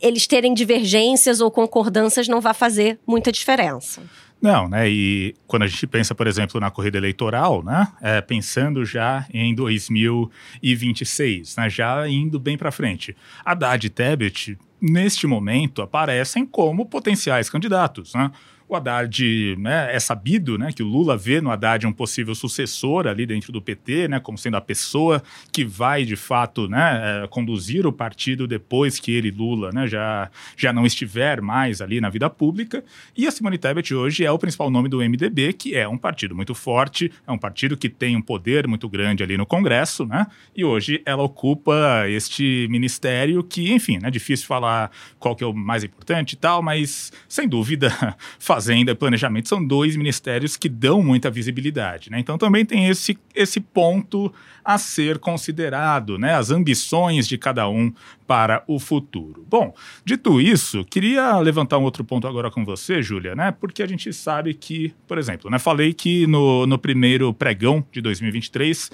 eles 0.01 0.27
terem 0.27 0.53
divergências 0.53 1.41
ou 1.41 1.49
concordâncias 1.51 2.27
não 2.27 2.41
vai 2.41 2.53
fazer 2.53 2.99
muita 3.07 3.31
diferença. 3.31 4.03
Não, 4.41 4.69
né? 4.69 4.91
E 4.91 5.37
quando 5.47 5.63
a 5.63 5.69
gente 5.69 5.87
pensa, 5.87 6.17
por 6.17 6.27
exemplo, 6.27 6.61
na 6.61 6.73
corrida 6.73 6.99
eleitoral, 6.99 7.63
né? 7.63 7.87
É, 8.01 8.21
pensando 8.21 8.85
já 8.85 9.25
em 9.33 9.55
2026, 9.55 11.55
né? 11.55 11.71
Já 11.71 12.09
indo 12.09 12.41
bem 12.41 12.59
para 12.59 12.73
frente. 12.73 13.17
Haddad 13.45 13.87
e 13.87 13.91
Tebet, 13.91 14.59
neste 14.83 15.29
momento, 15.29 15.81
aparecem 15.81 16.45
como 16.45 16.85
potenciais 16.85 17.49
candidatos, 17.49 18.13
né? 18.15 18.33
O 18.73 18.77
Haddad 18.77 19.55
né, 19.59 19.95
é 19.95 20.01
sabido 20.01 20.57
né, 20.57 20.73
que 20.73 20.83
o 20.83 20.87
Lula 20.87 21.15
vê 21.15 21.43
no 21.43 21.51
Haddad 21.51 21.87
um 21.87 21.93
possível 21.93 22.35
sucessor 22.35 23.07
ali 23.07 23.27
dentro 23.27 23.53
do 23.53 23.61
PT, 23.61 24.09
né, 24.09 24.19
como 24.19 24.39
sendo 24.39 24.57
a 24.57 24.63
pessoa 24.63 25.23
que 25.53 25.63
vai, 25.63 26.07
de 26.07 26.17
fato, 26.17 26.67
né, 26.69 27.23
é, 27.25 27.27
conduzir 27.27 27.87
o 27.87 27.93
partido 27.93 28.47
depois 28.47 28.99
que 28.99 29.13
ele, 29.13 29.31
Lula, 29.31 29.71
né, 29.73 29.87
já, 29.87 30.31
já 30.57 30.73
não 30.73 30.87
estiver 30.87 31.43
mais 31.43 31.83
ali 31.83 32.01
na 32.01 32.09
vida 32.09 32.31
pública. 32.31 32.83
E 33.15 33.27
a 33.27 33.31
Simone 33.31 33.59
Tebet 33.59 33.95
hoje 33.95 34.25
é 34.25 34.33
o 34.33 34.39
principal 34.39 34.71
nome 34.71 34.89
do 34.89 34.99
MDB, 35.03 35.53
que 35.53 35.75
é 35.77 35.87
um 35.87 35.99
partido 35.99 36.35
muito 36.35 36.55
forte, 36.55 37.13
é 37.27 37.31
um 37.31 37.37
partido 37.37 37.77
que 37.77 37.91
tem 37.91 38.17
um 38.17 38.23
poder 38.23 38.67
muito 38.67 38.89
grande 38.89 39.23
ali 39.23 39.37
no 39.37 39.45
Congresso, 39.45 40.07
né? 40.07 40.27
E 40.57 40.65
hoje 40.65 41.03
ela 41.05 41.23
ocupa 41.23 42.09
este 42.09 42.67
ministério 42.71 43.45
que, 43.45 43.71
enfim, 43.71 43.97
é 43.97 44.05
né, 44.05 44.11
difícil 44.11 44.47
falar 44.47 44.72
qual 45.19 45.37
que 45.37 45.45
é 45.45 45.47
o 45.47 45.53
mais 45.53 45.85
importante 45.85 46.33
e 46.33 46.37
tal, 46.37 46.63
mas 46.63 47.13
sem 47.29 47.47
dúvida 47.47 47.91
faz 48.39 48.63
Fazenda 48.63 48.93
e 48.93 48.95
Planejamento 48.95 49.49
são 49.49 49.67
dois 49.67 49.97
ministérios 49.97 50.57
que 50.57 50.69
dão 50.69 51.03
muita 51.03 51.29
visibilidade. 51.29 52.11
Né? 52.11 52.21
Então 52.21 52.39
também 52.39 52.65
tem 52.65 52.87
esse, 52.87 53.19
esse 53.35 53.59
ponto 53.59 54.33
a 54.65 54.79
ser 54.79 55.19
considerado, 55.19 56.17
né? 56.17 56.35
as 56.35 56.53
ambições 56.53 57.27
de 57.27 57.37
cada 57.37 57.69
um 57.69 57.93
para 58.25 58.63
o 58.69 58.79
futuro. 58.79 59.45
Bom, 59.51 59.75
dito 60.05 60.41
isso, 60.41 60.85
queria 60.85 61.37
levantar 61.39 61.79
um 61.79 61.83
outro 61.83 62.05
ponto 62.05 62.29
agora 62.29 62.53
com 62.53 62.65
você, 62.65 63.03
Júlia, 63.03 63.35
né? 63.35 63.51
porque 63.51 63.83
a 63.83 63.87
gente 63.87 64.13
sabe 64.13 64.55
que, 64.55 64.95
por 65.09 65.19
exemplo, 65.19 65.51
né? 65.51 65.59
falei 65.59 65.93
que 65.93 66.25
no, 66.29 66.65
no 66.65 66.79
primeiro 66.79 67.35
pregão 67.35 67.85
de 67.91 68.01
2023 68.01 68.93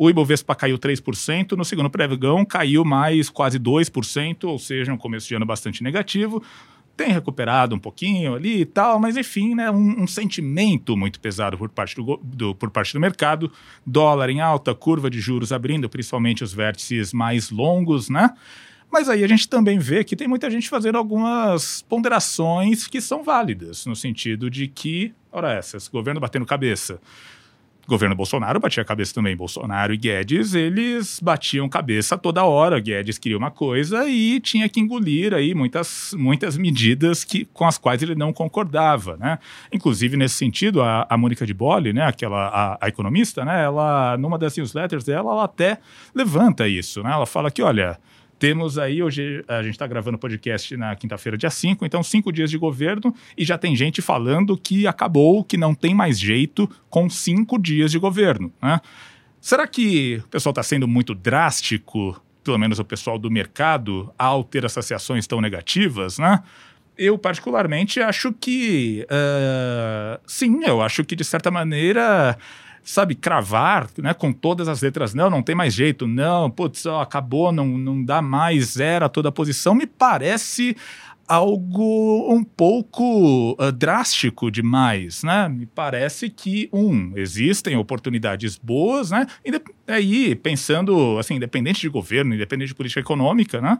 o 0.00 0.08
Ibovespa 0.08 0.54
caiu 0.54 0.78
3%, 0.78 1.56
no 1.56 1.64
segundo 1.64 1.90
pregão 1.90 2.44
caiu 2.44 2.84
mais 2.84 3.28
quase 3.28 3.58
2%, 3.58 4.44
ou 4.44 4.56
seja, 4.56 4.92
um 4.92 4.96
começo 4.96 5.26
de 5.26 5.34
ano 5.34 5.44
bastante 5.44 5.82
negativo 5.82 6.40
tem 6.96 7.12
recuperado 7.12 7.76
um 7.76 7.78
pouquinho 7.78 8.34
ali 8.34 8.62
e 8.62 8.64
tal, 8.64 8.98
mas 8.98 9.16
enfim, 9.16 9.54
né, 9.54 9.70
um, 9.70 10.02
um 10.02 10.06
sentimento 10.06 10.96
muito 10.96 11.20
pesado 11.20 11.56
por 11.56 11.68
parte 11.68 11.94
do, 11.94 12.20
do, 12.20 12.56
por 12.56 12.70
parte 12.70 12.92
do 12.92 12.98
mercado. 12.98 13.52
Dólar 13.86 14.28
em 14.30 14.40
alta, 14.40 14.74
curva 14.74 15.08
de 15.08 15.20
juros 15.20 15.52
abrindo, 15.52 15.88
principalmente 15.88 16.42
os 16.42 16.52
vértices 16.52 17.12
mais 17.12 17.50
longos, 17.52 18.08
né? 18.08 18.30
Mas 18.90 19.08
aí 19.08 19.22
a 19.22 19.28
gente 19.28 19.48
também 19.48 19.78
vê 19.78 20.02
que 20.02 20.16
tem 20.16 20.26
muita 20.26 20.50
gente 20.50 20.68
fazendo 20.68 20.98
algumas 20.98 21.82
ponderações 21.82 22.88
que 22.88 23.00
são 23.00 23.22
válidas, 23.22 23.86
no 23.86 23.94
sentido 23.94 24.50
de 24.50 24.66
que, 24.66 25.14
ora 25.30 25.52
essa, 25.52 25.76
esse 25.76 25.88
governo 25.88 26.18
batendo 26.18 26.44
cabeça 26.44 27.00
governo 27.88 28.14
Bolsonaro 28.14 28.60
batia 28.60 28.84
cabeça 28.84 29.14
também. 29.14 29.34
Bolsonaro 29.34 29.94
e 29.94 29.96
Guedes, 29.96 30.54
eles 30.54 31.18
batiam 31.20 31.66
cabeça 31.68 32.18
toda 32.18 32.44
hora. 32.44 32.78
Guedes 32.78 33.16
queria 33.16 33.38
uma 33.38 33.50
coisa 33.50 34.06
e 34.06 34.38
tinha 34.40 34.68
que 34.68 34.78
engolir 34.78 35.32
aí 35.32 35.54
muitas, 35.54 36.14
muitas 36.16 36.58
medidas 36.58 37.24
que, 37.24 37.46
com 37.46 37.64
as 37.64 37.78
quais 37.78 38.02
ele 38.02 38.14
não 38.14 38.30
concordava, 38.30 39.16
né? 39.16 39.38
Inclusive, 39.72 40.18
nesse 40.18 40.34
sentido, 40.34 40.82
a, 40.82 41.06
a 41.08 41.16
Mônica 41.16 41.46
de 41.46 41.54
Bolle, 41.54 41.94
né, 41.94 42.04
aquela, 42.04 42.48
a, 42.48 42.78
a, 42.80 42.88
economista, 42.88 43.42
né, 43.44 43.64
ela, 43.64 44.18
numa 44.18 44.38
das 44.38 44.54
newsletters 44.56 45.04
dela, 45.04 45.32
ela 45.32 45.44
até 45.44 45.78
levanta 46.14 46.68
isso, 46.68 47.02
né? 47.02 47.10
Ela 47.10 47.26
fala 47.26 47.50
que, 47.50 47.62
olha, 47.62 47.98
temos 48.38 48.78
aí, 48.78 49.02
hoje 49.02 49.44
a 49.48 49.62
gente 49.62 49.72
está 49.72 49.86
gravando 49.86 50.16
o 50.16 50.20
podcast 50.20 50.76
na 50.76 50.94
quinta-feira, 50.94 51.36
dia 51.36 51.50
5, 51.50 51.84
então 51.84 52.02
cinco 52.02 52.32
dias 52.32 52.50
de 52.50 52.56
governo 52.56 53.14
e 53.36 53.44
já 53.44 53.58
tem 53.58 53.74
gente 53.74 54.00
falando 54.00 54.56
que 54.56 54.86
acabou, 54.86 55.42
que 55.42 55.56
não 55.56 55.74
tem 55.74 55.94
mais 55.94 56.18
jeito 56.18 56.70
com 56.88 57.10
cinco 57.10 57.58
dias 57.58 57.90
de 57.90 57.98
governo. 57.98 58.52
Né? 58.62 58.80
Será 59.40 59.66
que 59.66 60.22
o 60.24 60.28
pessoal 60.28 60.52
está 60.52 60.62
sendo 60.62 60.86
muito 60.86 61.14
drástico, 61.14 62.20
pelo 62.44 62.58
menos 62.58 62.78
o 62.78 62.84
pessoal 62.84 63.18
do 63.18 63.30
mercado, 63.30 64.12
ao 64.18 64.44
ter 64.44 64.64
essas 64.64 64.90
ações 64.92 65.26
tão 65.26 65.40
negativas, 65.40 66.18
né? 66.18 66.42
Eu, 66.96 67.16
particularmente, 67.16 68.00
acho 68.00 68.32
que. 68.32 69.06
Uh, 69.08 70.20
sim, 70.26 70.64
eu 70.64 70.82
acho 70.82 71.04
que, 71.04 71.14
de 71.14 71.22
certa 71.22 71.48
maneira 71.48 72.36
sabe, 72.88 73.14
cravar, 73.14 73.86
né, 73.98 74.14
com 74.14 74.32
todas 74.32 74.66
as 74.66 74.80
letras, 74.80 75.12
não, 75.12 75.28
não 75.28 75.42
tem 75.42 75.54
mais 75.54 75.74
jeito, 75.74 76.06
não, 76.06 76.50
putz, 76.50 76.86
ó, 76.86 77.02
acabou, 77.02 77.52
não, 77.52 77.66
não 77.66 78.02
dá 78.02 78.22
mais, 78.22 78.80
era 78.80 79.10
toda 79.10 79.28
a 79.28 79.32
posição, 79.32 79.74
me 79.74 79.86
parece 79.86 80.74
algo 81.28 82.34
um 82.34 82.42
pouco 82.42 83.52
uh, 83.52 83.70
drástico 83.70 84.50
demais, 84.50 85.22
né? 85.22 85.46
Me 85.46 85.66
parece 85.66 86.30
que, 86.30 86.70
um, 86.72 87.12
existem 87.14 87.76
oportunidades 87.76 88.56
boas, 88.56 89.10
né? 89.10 89.26
E 89.44 89.52
aí, 89.86 90.34
pensando, 90.34 91.18
assim, 91.18 91.34
independente 91.34 91.82
de 91.82 91.90
governo, 91.90 92.34
independente 92.34 92.68
de 92.68 92.74
política 92.74 93.00
econômica, 93.00 93.60
né? 93.60 93.78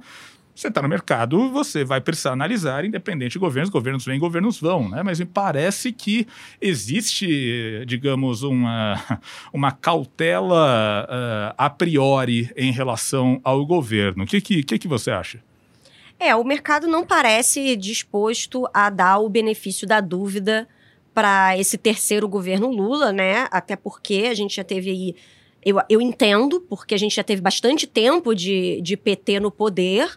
Você 0.58 0.66
está 0.66 0.82
no 0.82 0.88
mercado, 0.88 1.48
você 1.50 1.84
vai 1.84 2.00
precisar 2.00 2.32
analisar, 2.32 2.84
independente 2.84 3.34
de 3.34 3.38
governos, 3.38 3.70
governos 3.70 4.04
vêm, 4.04 4.18
governos 4.18 4.60
vão, 4.60 4.88
né? 4.88 5.04
Mas 5.04 5.20
me 5.20 5.24
parece 5.24 5.92
que 5.92 6.26
existe, 6.60 7.84
digamos, 7.86 8.42
uma, 8.42 9.00
uma 9.54 9.70
cautela 9.70 11.06
uh, 11.08 11.54
a 11.56 11.70
priori 11.70 12.50
em 12.56 12.72
relação 12.72 13.40
ao 13.44 13.64
governo. 13.64 14.24
O 14.24 14.26
que, 14.26 14.40
que, 14.40 14.64
que, 14.64 14.88
você 14.88 15.12
acha? 15.12 15.40
É, 16.18 16.34
o 16.34 16.42
mercado 16.42 16.88
não 16.88 17.06
parece 17.06 17.76
disposto 17.76 18.68
a 18.74 18.90
dar 18.90 19.20
o 19.20 19.28
benefício 19.28 19.86
da 19.86 20.00
dúvida 20.00 20.66
para 21.14 21.56
esse 21.56 21.78
terceiro 21.78 22.28
governo 22.28 22.68
Lula, 22.68 23.12
né? 23.12 23.46
Até 23.52 23.76
porque 23.76 24.26
a 24.28 24.34
gente 24.34 24.56
já 24.56 24.64
teve 24.64 24.90
aí. 24.90 25.16
Eu, 25.64 25.80
eu 25.88 26.00
entendo, 26.00 26.60
porque 26.68 26.94
a 26.94 26.98
gente 26.98 27.14
já 27.14 27.22
teve 27.22 27.40
bastante 27.40 27.86
tempo 27.86 28.34
de, 28.34 28.80
de 28.80 28.96
PT 28.96 29.38
no 29.38 29.52
poder. 29.52 30.08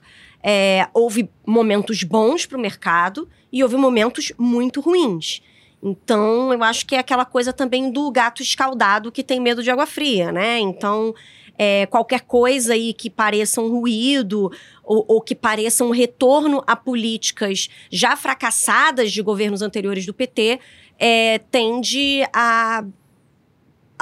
É, 0.44 0.88
houve 0.94 1.30
momentos 1.46 2.04
bons 2.04 2.46
para 2.46 2.58
o 2.58 2.62
mercado 2.62 3.28
e 3.52 3.64
houve 3.64 3.76
momentos 3.76 4.32
muito 4.38 4.82
ruins. 4.82 5.42
Então, 5.84 6.54
eu 6.54 6.64
acho 6.64 6.86
que 6.86 6.96
é 6.96 7.00
aquela 7.00 7.26
coisa 7.26 7.52
também 7.52 7.92
do 7.92 8.12
gato 8.12 8.42
escaldado 8.42 9.12
que 9.12 9.24
tem 9.24 9.40
medo 9.40 9.64
de 9.64 9.72
água 9.72 9.86
fria, 9.86 10.32
né? 10.32 10.60
Então, 10.60 11.14
é, 11.58 11.86
qualquer 11.88 12.22
coisa 12.22 12.74
aí 12.74 12.94
que 12.94 13.10
pareça 13.10 13.62
um 13.62 13.70
ruído 13.70 14.52
ou, 14.84 15.06
ou, 15.08 15.22
que 15.22 15.36
pareça 15.36 15.84
um 15.84 15.92
retorno 15.92 16.64
a 16.66 16.76
políticas 16.76 17.70
já 17.92 18.16
fracassadas 18.16 19.12
de 19.12 19.22
governos 19.22 19.62
anteriores 19.62 20.06
do 20.06 20.14
PT 20.14 20.60
é, 21.00 21.40
tende 21.52 22.24
a 22.34 22.84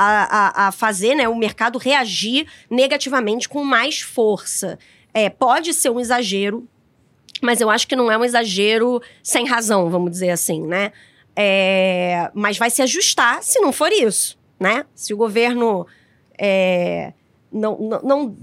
a, 0.02 0.67
a, 0.67 0.71
fazer 0.71 1.13
né, 1.13 1.28
o 1.28 1.36
mercado 1.36 1.78
reagir 1.78 2.47
negativamente 2.69 3.49
com 3.49 3.65
mais 3.65 3.99
força. 3.99 4.80
É, 5.20 5.30
pode 5.30 5.74
ser 5.74 5.90
um 5.90 6.00
exagero, 6.00 6.66
mas 7.42 7.60
eu 7.60 7.70
acho 7.70 7.86
que 7.86 7.96
não 7.96 8.10
é 8.10 8.18
um 8.18 8.24
exagero 8.24 9.02
sem 9.22 9.46
razão, 9.46 9.90
vamos 9.90 10.12
dizer 10.12 10.30
assim, 10.30 10.66
né? 10.66 10.94
É, 11.36 12.32
mas 12.34 12.58
vai 12.58 12.70
se 12.70 12.82
ajustar 12.82 13.44
se 13.44 13.60
não 13.60 13.74
for 13.74 13.92
isso, 13.92 14.38
né? 14.58 14.86
Se 14.96 15.14
o 15.14 15.18
governo 15.18 15.86
é, 16.38 17.12
não, 17.52 17.78
não, 17.78 18.02
não, 18.02 18.38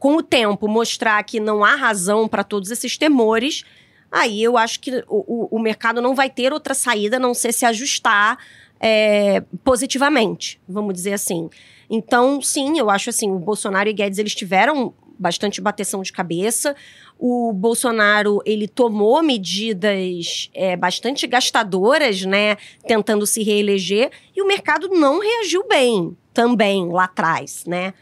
com 0.00 0.16
o 0.16 0.22
tempo 0.22 0.66
mostrar 0.66 1.22
que 1.22 1.38
não 1.38 1.64
há 1.64 1.76
razão 1.76 2.26
para 2.26 2.42
todos 2.42 2.72
esses 2.72 2.98
temores, 2.98 3.62
aí 4.10 4.42
eu 4.42 4.56
acho 4.56 4.80
que 4.80 5.04
o, 5.06 5.56
o, 5.56 5.58
mercado 5.60 6.02
não 6.02 6.16
vai 6.16 6.28
ter 6.28 6.52
outra 6.52 6.74
saída 6.74 7.16
a 7.16 7.20
não 7.20 7.32
ser 7.32 7.52
se 7.52 7.64
ajustar 7.64 8.38
é, 8.80 9.40
positivamente, 9.62 10.60
vamos 10.68 10.94
dizer 10.94 11.12
assim. 11.12 11.48
Então, 11.88 12.42
sim, 12.42 12.76
eu 12.76 12.90
acho 12.90 13.08
assim, 13.08 13.30
o 13.30 13.38
Bolsonaro 13.38 13.88
e 13.88 13.92
Guedes 13.92 14.18
eles 14.18 14.34
tiveram 14.34 14.92
bastante 15.18 15.60
bateção 15.60 16.02
de 16.02 16.12
cabeça. 16.12 16.76
O 17.18 17.52
Bolsonaro 17.52 18.40
ele 18.44 18.68
tomou 18.68 19.22
medidas 19.22 20.50
é, 20.54 20.76
bastante 20.76 21.26
gastadoras, 21.26 22.24
né, 22.24 22.56
tentando 22.86 23.26
se 23.26 23.42
reeleger, 23.42 24.10
e 24.36 24.42
o 24.42 24.46
mercado 24.46 24.88
não 24.88 25.20
reagiu 25.20 25.66
bem 25.66 26.16
também 26.32 26.88
lá 26.88 27.04
atrás, 27.04 27.64
né? 27.66 27.92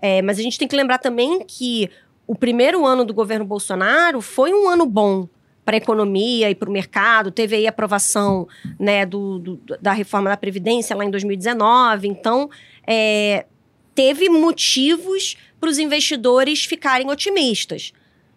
É, 0.00 0.20
mas 0.20 0.38
a 0.38 0.42
gente 0.42 0.58
tem 0.58 0.68
que 0.68 0.76
lembrar 0.76 0.98
também 0.98 1.42
que 1.46 1.90
o 2.26 2.34
primeiro 2.34 2.84
ano 2.84 3.04
do 3.04 3.14
governo 3.14 3.44
Bolsonaro 3.44 4.20
foi 4.20 4.52
um 4.52 4.68
ano 4.68 4.84
bom 4.84 5.28
para 5.64 5.76
a 5.76 5.78
economia 5.78 6.48
e 6.48 6.54
para 6.54 6.68
o 6.68 6.72
mercado. 6.72 7.30
Teve 7.30 7.56
aí 7.56 7.66
a 7.66 7.70
aprovação 7.70 8.46
né, 8.78 9.04
do, 9.04 9.38
do, 9.38 9.60
da 9.80 9.92
reforma 9.92 10.30
da 10.30 10.36
Previdência 10.36 10.94
lá 10.94 11.04
em 11.04 11.10
2019. 11.10 12.06
Então, 12.06 12.48
é, 12.86 13.46
teve 13.94 14.28
motivos 14.28 15.36
para 15.60 15.68
os 15.68 15.78
investidores 15.78 16.64
ficarem 16.64 17.10
otimistas. 17.10 17.92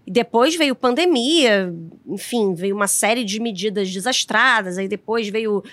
Depois 0.08 0.56
veio 0.56 0.76
pandemia, 0.76 1.74
enfim, 2.08 2.56
veio 2.56 2.76
uma 2.76 2.88
série 2.88 3.24
de 3.24 3.40
medidas 3.40 3.92
desastradas, 3.92 4.78
aí 4.78 4.88
depois 4.88 5.30
veio. 5.30 5.64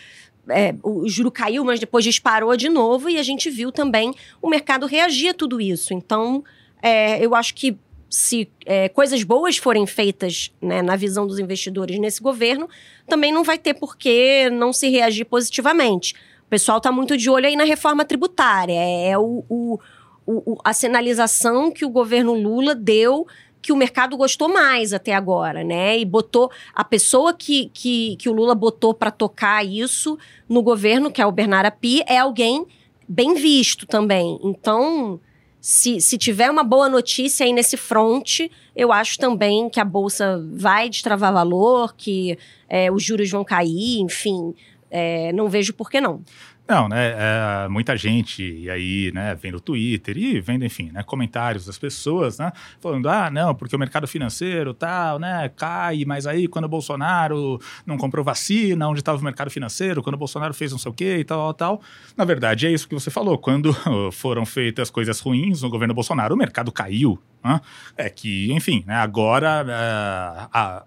É, 0.49 0.75
o 0.83 1.09
juro 1.09 1.31
caiu, 1.31 1.65
mas 1.65 1.81
depois 1.81 2.05
disparou 2.05 2.57
de 2.57 2.69
novo, 2.69 3.09
e 3.09 3.19
a 3.19 3.23
gente 3.23 3.51
viu 3.51 3.73
também 3.73 4.15
o 4.41 4.49
mercado 4.49 4.87
reagir 4.87 5.31
a 5.31 5.35
tudo 5.35 5.61
isso. 5.61 5.93
Então, 5.93 6.45
é, 6.81 7.25
eu 7.25 7.35
acho 7.35 7.55
que 7.55 7.77
se 8.09 8.49
é, 8.65 8.89
coisas 8.89 9.23
boas 9.25 9.57
forem 9.57 9.87
feitas 9.87 10.53
né, 10.61 10.83
na 10.83 10.97
visão 10.97 11.27
dos 11.27 11.39
investidores 11.39 11.99
nesse 11.99 12.23
governo, 12.23 12.69
também 13.09 13.33
não 13.33 13.43
vai 13.43 13.59
ter 13.59 13.75
por 13.75 13.97
que 13.97 14.49
não 14.51 14.73
se 14.73 14.89
reagir 14.89 15.25
positivamente. 15.25 16.15
O 16.47 16.49
pessoal 16.49 16.79
está 16.79 16.93
muito 16.93 17.17
de 17.17 17.29
olho 17.29 17.47
aí 17.47 17.57
na 17.57 17.65
reforma 17.65 18.05
tributária. 18.05 18.73
É, 18.73 19.09
é 19.11 19.19
o, 19.19 19.81
o, 20.27 20.53
o, 20.53 20.59
a 20.65 20.73
sinalização 20.73 21.71
que 21.71 21.85
o 21.85 21.91
governo 21.91 22.35
Lula 22.35 22.75
deu 22.75 23.27
que 23.62 23.73
o 23.73 23.77
mercado 23.77 24.17
gostou 24.17 24.49
mais 24.49 24.93
até 24.93 25.12
agora, 25.12 25.65
né? 25.65 25.99
E 25.99 26.05
botou 26.05 26.51
a 26.73 26.85
pessoa 26.85 27.35
que, 27.35 27.69
que, 27.75 28.15
que 28.17 28.29
o 28.29 28.33
Lula 28.33 28.55
botou 28.55 28.95
para 28.95 29.11
tocar 29.11 29.67
isso 29.67 30.17
no 30.49 30.62
governo, 30.62 31.11
que 31.11 31.21
é 31.21 31.27
o 31.27 31.33
Bernardo 31.33 31.67
Api, 31.67 32.03
é 32.07 32.19
alguém 32.19 32.65
bem 33.09 33.35
visto 33.35 33.85
também. 33.85 34.39
Então, 34.45 35.19
se, 35.61 36.01
se 36.01 36.17
tiver 36.17 36.49
uma 36.49 36.62
boa 36.62 36.89
notícia 36.89 37.45
aí 37.45 37.53
nesse 37.53 37.77
front, 37.77 38.43
eu 38.77 38.93
acho 38.93 39.19
também 39.19 39.69
que 39.69 39.81
a 39.81 39.85
bolsa 39.85 40.41
vai 40.53 40.89
destravar 40.89 41.33
valor, 41.33 41.93
que 41.97 42.39
é, 42.69 42.89
os 42.89 43.03
juros 43.03 43.29
vão 43.29 43.43
cair, 43.43 43.99
enfim. 43.99 44.55
É, 44.89 45.33
não 45.33 45.49
vejo 45.49 45.75
por 45.75 45.91
que 45.91 46.01
não. 46.01 46.21
Não, 46.69 46.89
né? 46.89 47.15
É, 47.17 47.69
muita 47.69 47.97
gente 47.97 48.43
e 48.43 48.69
aí, 48.69 49.13
né, 49.15 49.37
vendo 49.37 49.59
o 49.59 49.61
Twitter 49.61 50.19
e 50.19 50.41
vendo, 50.41 50.65
enfim, 50.65 50.91
né, 50.93 51.03
comentários 51.05 51.67
das 51.67 51.79
pessoas, 51.79 52.39
né, 52.39 52.51
falando, 52.81 53.09
ah, 53.09 53.31
não, 53.31 53.55
porque 53.55 53.77
o 53.77 53.79
mercado 53.79 54.09
financeiro 54.09 54.75
tal, 54.75 55.21
né, 55.21 55.49
cai, 55.51 56.05
mas 56.05 56.27
aí 56.27 56.49
quando 56.49 56.65
o 56.65 56.69
Bolsonaro 56.69 57.61
não 57.87 57.97
comprou 57.97 58.25
vacina, 58.25 58.89
onde 58.89 58.99
estava 58.99 59.21
o 59.21 59.25
mercado 59.25 59.49
financeiro, 59.49 60.03
quando 60.03 60.17
o 60.17 60.19
Bolsonaro 60.19 60.53
fez 60.53 60.73
não 60.73 60.79
sei 60.79 60.91
o 60.91 60.95
quê 60.95 61.19
e 61.19 61.25
tal, 61.25 61.55
tal. 61.55 61.81
Na 62.17 62.25
verdade, 62.25 62.67
é 62.67 62.73
isso 62.73 62.89
que 62.89 62.95
você 62.95 63.11
falou. 63.11 63.39
Quando 63.39 63.73
foram 64.13 64.45
feitas 64.45 64.91
coisas 64.91 65.21
ruins 65.21 65.63
no 65.63 65.71
governo 65.71 65.95
Bolsonaro, 65.95 66.35
o 66.35 66.39
mercado 66.39 66.73
caiu. 66.73 67.17
Né? 67.45 67.61
É 67.97 68.11
que, 68.11 68.53
enfim, 68.53 68.83
né, 68.87 68.97
agora 68.97 69.65
é, 69.69 70.49
a, 70.53 70.85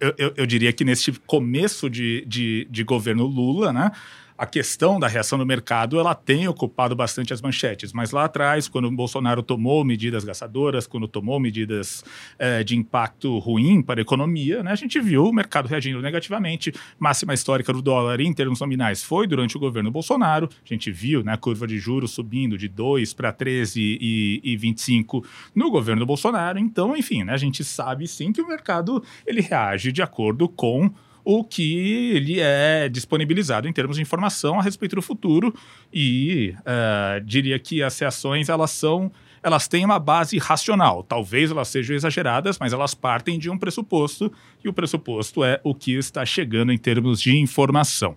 eu, 0.00 0.14
eu, 0.16 0.32
eu, 0.38 0.46
diria 0.46 0.72
que 0.72 0.84
nesse 0.84 1.12
começo 1.12 1.88
de, 1.90 2.24
de, 2.26 2.66
de 2.70 2.82
governo 2.82 3.26
Lula, 3.26 3.72
né? 3.72 3.92
A 4.40 4.46
questão 4.46 4.98
da 4.98 5.06
reação 5.06 5.38
do 5.38 5.44
mercado 5.44 6.00
ela 6.00 6.14
tem 6.14 6.48
ocupado 6.48 6.96
bastante 6.96 7.30
as 7.30 7.42
manchetes. 7.42 7.92
Mas 7.92 8.10
lá 8.10 8.24
atrás, 8.24 8.68
quando 8.68 8.88
o 8.88 8.90
Bolsonaro 8.90 9.42
tomou 9.42 9.84
medidas 9.84 10.24
gastadoras, 10.24 10.86
quando 10.86 11.06
tomou 11.06 11.38
medidas 11.38 12.02
é, 12.38 12.64
de 12.64 12.74
impacto 12.74 13.38
ruim 13.38 13.82
para 13.82 14.00
a 14.00 14.02
economia, 14.02 14.62
né, 14.62 14.72
a 14.72 14.76
gente 14.76 14.98
viu 14.98 15.26
o 15.26 15.32
mercado 15.32 15.68
reagindo 15.68 16.00
negativamente. 16.00 16.72
Máxima 16.98 17.34
histórica 17.34 17.70
do 17.70 17.82
dólar 17.82 18.18
em 18.18 18.32
termos 18.32 18.60
nominais 18.60 19.04
foi 19.04 19.26
durante 19.26 19.58
o 19.58 19.60
governo 19.60 19.90
Bolsonaro. 19.90 20.48
A 20.64 20.66
gente 20.66 20.90
viu 20.90 21.22
né, 21.22 21.34
a 21.34 21.36
curva 21.36 21.66
de 21.66 21.78
juros 21.78 22.12
subindo 22.12 22.56
de 22.56 22.66
2 22.66 23.12
para 23.12 23.34
13 23.34 23.98
e, 24.00 24.40
e 24.42 24.56
25 24.56 25.22
no 25.54 25.70
governo 25.70 26.06
Bolsonaro. 26.06 26.58
Então, 26.58 26.96
enfim, 26.96 27.24
né, 27.24 27.34
a 27.34 27.36
gente 27.36 27.62
sabe 27.62 28.08
sim 28.08 28.32
que 28.32 28.40
o 28.40 28.48
mercado 28.48 29.04
ele 29.26 29.42
reage 29.42 29.92
de 29.92 30.00
acordo 30.00 30.48
com 30.48 30.90
o 31.24 31.44
que 31.44 32.12
ele 32.14 32.40
é 32.40 32.88
disponibilizado 32.88 33.68
em 33.68 33.72
termos 33.72 33.96
de 33.96 34.02
informação 34.02 34.58
a 34.58 34.62
respeito 34.62 34.96
do 34.96 35.02
futuro 35.02 35.54
e 35.92 36.54
uh, 36.60 37.24
diria 37.24 37.58
que 37.58 37.82
as 37.82 37.98
reações 37.98 38.48
elas 38.48 38.70
são 38.70 39.10
elas 39.42 39.66
têm 39.66 39.84
uma 39.84 39.98
base 39.98 40.36
racional. 40.38 41.02
Talvez 41.02 41.50
elas 41.50 41.68
sejam 41.68 41.96
exageradas, 41.96 42.58
mas 42.58 42.72
elas 42.72 42.94
partem 42.94 43.38
de 43.38 43.48
um 43.48 43.56
pressuposto 43.56 44.30
e 44.62 44.68
o 44.68 44.72
pressuposto 44.72 45.42
é 45.42 45.58
o 45.64 45.74
que 45.74 45.92
está 45.92 46.26
chegando 46.26 46.72
em 46.72 46.78
termos 46.78 47.20
de 47.20 47.38
informação. 47.38 48.16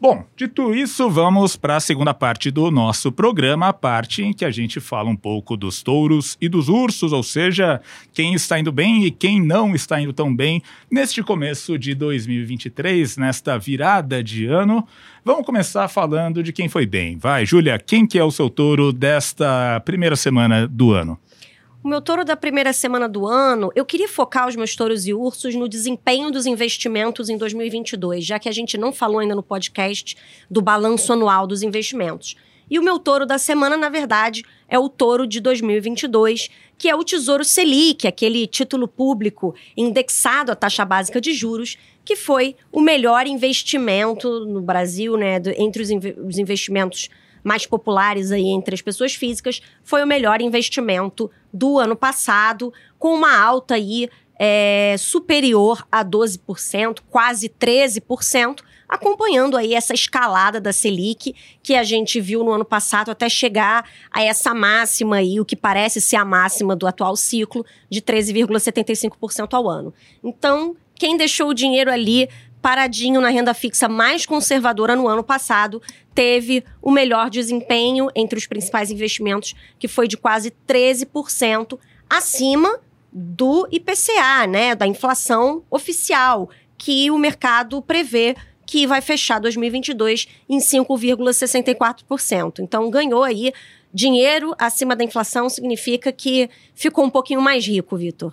Bom, 0.00 0.24
dito 0.36 0.74
isso, 0.74 1.08
vamos 1.08 1.56
para 1.56 1.76
a 1.76 1.80
segunda 1.80 2.12
parte 2.12 2.50
do 2.50 2.70
nosso 2.70 3.12
programa, 3.12 3.68
a 3.68 3.72
parte 3.72 4.22
em 4.22 4.32
que 4.32 4.44
a 4.44 4.50
gente 4.50 4.80
fala 4.80 5.08
um 5.08 5.16
pouco 5.16 5.56
dos 5.56 5.82
touros 5.82 6.36
e 6.40 6.48
dos 6.48 6.68
ursos, 6.68 7.12
ou 7.12 7.22
seja, 7.22 7.80
quem 8.12 8.34
está 8.34 8.58
indo 8.58 8.72
bem 8.72 9.04
e 9.04 9.10
quem 9.10 9.40
não 9.40 9.74
está 9.74 10.00
indo 10.00 10.12
tão 10.12 10.34
bem 10.34 10.60
neste 10.90 11.22
começo 11.22 11.78
de 11.78 11.94
2023, 11.94 13.16
nesta 13.16 13.56
virada 13.56 14.22
de 14.22 14.46
ano. 14.46 14.86
Vamos 15.24 15.46
começar 15.46 15.86
falando 15.88 16.42
de 16.42 16.52
quem 16.52 16.68
foi 16.68 16.84
bem. 16.84 17.16
Vai, 17.16 17.46
Júlia, 17.46 17.78
quem 17.78 18.04
que 18.04 18.18
é 18.18 18.24
o 18.24 18.32
seu 18.32 18.50
touro 18.50 18.92
desta 18.92 19.80
primeira 19.86 20.16
semana 20.16 20.66
do 20.66 20.92
ano? 20.92 21.18
O 21.84 21.88
meu 21.88 22.00
touro 22.00 22.24
da 22.24 22.34
primeira 22.34 22.72
semana 22.72 23.06
do 23.06 23.26
ano, 23.26 23.70
eu 23.76 23.84
queria 23.84 24.08
focar 24.08 24.48
os 24.48 24.56
meus 24.56 24.74
touros 24.74 25.06
e 25.06 25.12
ursos 25.12 25.54
no 25.54 25.68
desempenho 25.68 26.30
dos 26.30 26.46
investimentos 26.46 27.28
em 27.28 27.36
2022, 27.36 28.24
já 28.24 28.38
que 28.38 28.48
a 28.48 28.52
gente 28.52 28.78
não 28.78 28.90
falou 28.90 29.18
ainda 29.18 29.34
no 29.34 29.42
podcast 29.42 30.16
do 30.50 30.62
balanço 30.62 31.12
anual 31.12 31.46
dos 31.46 31.62
investimentos. 31.62 32.36
E 32.70 32.78
o 32.78 32.82
meu 32.82 32.98
touro 32.98 33.26
da 33.26 33.36
semana, 33.36 33.76
na 33.76 33.90
verdade, 33.90 34.42
é 34.66 34.78
o 34.78 34.88
touro 34.88 35.26
de 35.26 35.42
2022, 35.42 36.48
que 36.78 36.88
é 36.88 36.96
o 36.96 37.04
Tesouro 37.04 37.44
Selic, 37.44 38.06
aquele 38.06 38.46
título 38.46 38.88
público 38.88 39.54
indexado 39.76 40.50
à 40.50 40.56
taxa 40.56 40.86
básica 40.86 41.20
de 41.20 41.34
juros, 41.34 41.76
que 42.02 42.16
foi 42.16 42.56
o 42.72 42.80
melhor 42.80 43.26
investimento 43.26 44.46
no 44.46 44.62
Brasil, 44.62 45.18
né, 45.18 45.34
entre 45.58 45.82
os, 45.82 45.90
os 46.26 46.38
investimentos 46.38 47.10
mais 47.44 47.66
populares 47.66 48.32
aí 48.32 48.48
entre 48.48 48.74
as 48.74 48.80
pessoas 48.80 49.14
físicas, 49.14 49.60
foi 49.84 50.02
o 50.02 50.06
melhor 50.06 50.40
investimento 50.40 51.30
do 51.52 51.78
ano 51.78 51.94
passado, 51.94 52.72
com 52.98 53.14
uma 53.14 53.38
alta 53.38 53.74
aí 53.74 54.08
é, 54.38 54.96
superior 54.98 55.86
a 55.92 56.04
12%, 56.04 57.00
quase 57.10 57.48
13%, 57.48 58.62
acompanhando 58.88 59.56
aí 59.56 59.74
essa 59.74 59.94
escalada 59.94 60.60
da 60.60 60.72
Selic 60.72 61.34
que 61.62 61.74
a 61.74 61.82
gente 61.82 62.20
viu 62.20 62.42
no 62.42 62.52
ano 62.52 62.64
passado 62.64 63.10
até 63.10 63.28
chegar 63.28 63.88
a 64.10 64.22
essa 64.22 64.54
máxima 64.54 65.16
aí, 65.16 65.40
o 65.40 65.44
que 65.44 65.56
parece 65.56 66.00
ser 66.00 66.16
a 66.16 66.24
máxima 66.24 66.74
do 66.74 66.86
atual 66.86 67.16
ciclo 67.16 67.64
de 67.88 68.00
13,75% 68.00 69.52
ao 69.52 69.68
ano. 69.68 69.92
Então, 70.22 70.76
quem 70.94 71.16
deixou 71.16 71.48
o 71.48 71.54
dinheiro 71.54 71.90
ali 71.90 72.28
paradinho 72.64 73.20
na 73.20 73.28
renda 73.28 73.52
fixa 73.52 73.90
mais 73.90 74.24
conservadora 74.24 74.96
no 74.96 75.06
ano 75.06 75.22
passado, 75.22 75.82
teve 76.14 76.64
o 76.80 76.90
melhor 76.90 77.28
desempenho 77.28 78.08
entre 78.16 78.38
os 78.38 78.46
principais 78.46 78.90
investimentos, 78.90 79.54
que 79.78 79.86
foi 79.86 80.08
de 80.08 80.16
quase 80.16 80.50
13% 80.66 81.78
acima 82.08 82.80
do 83.12 83.68
IPCA, 83.70 84.46
né, 84.48 84.74
da 84.74 84.86
inflação 84.86 85.62
oficial, 85.70 86.48
que 86.78 87.10
o 87.10 87.18
mercado 87.18 87.82
prevê 87.82 88.34
que 88.66 88.86
vai 88.86 89.02
fechar 89.02 89.38
2022 89.40 90.26
em 90.48 90.56
5,64%. 90.56 92.60
Então 92.60 92.88
ganhou 92.88 93.24
aí 93.24 93.52
dinheiro 93.92 94.54
acima 94.58 94.96
da 94.96 95.04
inflação 95.04 95.50
significa 95.50 96.10
que 96.10 96.48
ficou 96.74 97.04
um 97.04 97.10
pouquinho 97.10 97.42
mais 97.42 97.66
rico, 97.66 97.94
Vitor. 97.94 98.32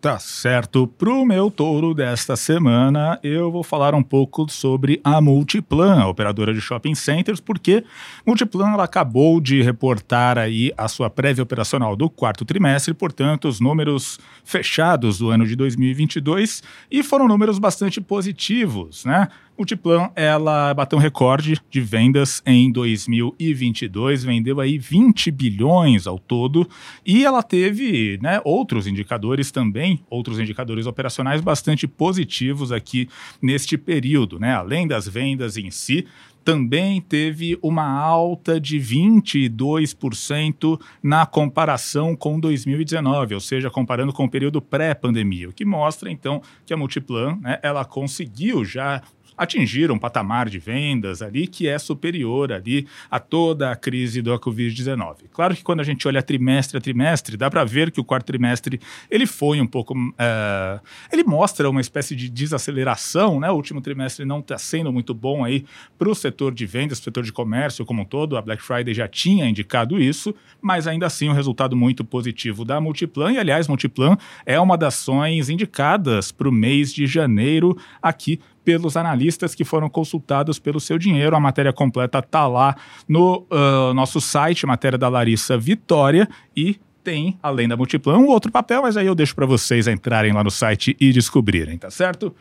Tá 0.00 0.18
certo. 0.18 0.86
Pro 0.86 1.26
meu 1.26 1.50
touro 1.50 1.92
desta 1.92 2.34
semana, 2.34 3.20
eu 3.22 3.52
vou 3.52 3.62
falar 3.62 3.94
um 3.94 4.02
pouco 4.02 4.50
sobre 4.50 4.98
a 5.04 5.20
Multiplan, 5.20 6.00
a 6.00 6.08
operadora 6.08 6.54
de 6.54 6.60
shopping 6.60 6.94
centers, 6.94 7.38
porque 7.38 7.84
Multiplan 8.24 8.70
ela 8.70 8.84
acabou 8.84 9.38
de 9.42 9.60
reportar 9.60 10.38
aí 10.38 10.72
a 10.74 10.88
sua 10.88 11.10
prévia 11.10 11.42
operacional 11.42 11.94
do 11.94 12.08
quarto 12.08 12.46
trimestre, 12.46 12.94
portanto, 12.94 13.46
os 13.46 13.60
números 13.60 14.18
fechados 14.42 15.18
do 15.18 15.28
ano 15.28 15.46
de 15.46 15.54
2022 15.54 16.62
e 16.90 17.02
foram 17.02 17.28
números 17.28 17.58
bastante 17.58 18.00
positivos, 18.00 19.04
né? 19.04 19.28
Multiplan, 19.60 20.08
ela 20.16 20.72
bateu 20.72 20.98
um 20.98 21.02
recorde 21.02 21.60
de 21.70 21.82
vendas 21.82 22.42
em 22.46 22.72
2022, 22.72 24.24
vendeu 24.24 24.58
aí 24.58 24.78
20 24.78 25.30
bilhões 25.30 26.06
ao 26.06 26.18
todo, 26.18 26.66
e 27.04 27.26
ela 27.26 27.42
teve 27.42 28.18
né, 28.22 28.40
outros 28.42 28.86
indicadores 28.86 29.50
também, 29.50 30.00
outros 30.08 30.38
indicadores 30.38 30.86
operacionais 30.86 31.42
bastante 31.42 31.86
positivos 31.86 32.72
aqui 32.72 33.06
neste 33.42 33.76
período, 33.76 34.38
né? 34.38 34.54
Além 34.54 34.88
das 34.88 35.06
vendas 35.06 35.58
em 35.58 35.70
si, 35.70 36.06
também 36.44 37.00
teve 37.00 37.58
uma 37.62 37.86
alta 37.86 38.60
de 38.60 38.78
22% 38.78 40.78
na 41.02 41.26
comparação 41.26 42.14
com 42.16 42.40
2019, 42.40 43.34
ou 43.34 43.40
seja, 43.40 43.68
comparando 43.70 44.12
com 44.12 44.24
o 44.24 44.30
período 44.30 44.62
pré-pandemia, 44.62 45.48
o 45.48 45.52
que 45.52 45.64
mostra 45.64 46.08
então 46.10 46.42
que 46.64 46.72
a 46.72 46.76
Multiplan, 46.76 47.36
né, 47.40 47.58
ela 47.62 47.84
conseguiu 47.84 48.64
já 48.64 49.02
atingiram 49.40 49.94
um 49.94 49.98
patamar 49.98 50.50
de 50.50 50.58
vendas 50.58 51.22
ali 51.22 51.46
que 51.46 51.66
é 51.66 51.78
superior 51.78 52.52
ali 52.52 52.86
a 53.10 53.18
toda 53.18 53.72
a 53.72 53.76
crise 53.76 54.20
da 54.20 54.38
Covid-19. 54.38 55.16
Claro 55.32 55.56
que 55.56 55.62
quando 55.62 55.80
a 55.80 55.82
gente 55.82 56.06
olha 56.06 56.22
trimestre 56.22 56.76
a 56.76 56.80
trimestre, 56.80 57.38
dá 57.38 57.50
para 57.50 57.64
ver 57.64 57.90
que 57.90 57.98
o 57.98 58.04
quarto 58.04 58.26
trimestre 58.26 58.78
ele 59.10 59.26
foi 59.26 59.58
um 59.58 59.66
pouco, 59.66 59.94
uh, 59.94 60.80
ele 61.10 61.24
mostra 61.24 61.70
uma 61.70 61.80
espécie 61.80 62.14
de 62.14 62.28
desaceleração, 62.28 63.40
né? 63.40 63.50
O 63.50 63.54
último 63.54 63.80
trimestre 63.80 64.26
não 64.26 64.40
está 64.40 64.58
sendo 64.58 64.92
muito 64.92 65.14
bom 65.14 65.42
aí 65.42 65.64
para 65.98 66.10
o 66.10 66.14
setor 66.14 66.54
de 66.54 66.66
vendas, 66.66 66.98
setor 66.98 67.24
de 67.24 67.32
comércio 67.32 67.86
como 67.86 68.02
um 68.02 68.04
todo. 68.04 68.36
A 68.36 68.42
Black 68.42 68.62
Friday 68.62 68.92
já 68.92 69.08
tinha 69.08 69.48
indicado 69.48 69.98
isso, 69.98 70.34
mas 70.60 70.86
ainda 70.86 71.06
assim 71.06 71.30
um 71.30 71.34
resultado 71.34 71.74
muito 71.74 72.04
positivo 72.04 72.62
da 72.62 72.78
Multiplan. 72.78 73.32
E 73.32 73.38
aliás, 73.38 73.66
Multiplan 73.66 74.18
é 74.44 74.60
uma 74.60 74.76
das 74.76 75.00
ações 75.00 75.48
indicadas 75.48 76.30
para 76.30 76.48
o 76.48 76.52
mês 76.52 76.92
de 76.92 77.06
janeiro 77.06 77.76
aqui 78.02 78.38
pelos 78.70 78.96
analistas 78.96 79.52
que 79.52 79.64
foram 79.64 79.88
consultados 79.88 80.60
pelo 80.60 80.78
seu 80.78 80.96
dinheiro. 80.96 81.34
A 81.34 81.40
matéria 81.40 81.72
completa 81.72 82.20
está 82.20 82.46
lá 82.46 82.76
no 83.08 83.44
uh, 83.50 83.92
nosso 83.92 84.20
site, 84.20 84.64
matéria 84.64 84.96
da 84.96 85.08
Larissa 85.08 85.58
Vitória, 85.58 86.28
e 86.56 86.78
tem, 87.02 87.36
além 87.42 87.66
da 87.66 87.76
Multiplan, 87.76 88.18
um 88.18 88.28
outro 88.28 88.52
papel, 88.52 88.82
mas 88.82 88.96
aí 88.96 89.06
eu 89.06 89.14
deixo 89.14 89.34
para 89.34 89.44
vocês 89.44 89.88
entrarem 89.88 90.32
lá 90.32 90.44
no 90.44 90.52
site 90.52 90.96
e 91.00 91.12
descobrirem, 91.12 91.78
tá 91.78 91.90
certo? 91.90 92.32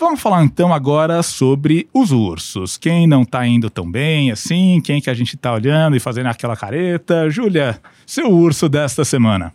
Vamos 0.00 0.20
falar 0.20 0.42
então 0.42 0.74
agora 0.74 1.22
sobre 1.22 1.88
os 1.94 2.10
ursos. 2.10 2.76
Quem 2.76 3.06
não 3.06 3.22
está 3.22 3.46
indo 3.46 3.70
tão 3.70 3.88
bem 3.88 4.32
assim, 4.32 4.80
quem 4.82 5.00
que 5.00 5.10
a 5.10 5.14
gente 5.14 5.36
está 5.36 5.52
olhando 5.52 5.96
e 5.96 6.00
fazendo 6.00 6.26
aquela 6.26 6.56
careta. 6.56 7.30
Júlia, 7.30 7.80
seu 8.04 8.28
urso 8.28 8.68
desta 8.68 9.04
semana 9.04 9.54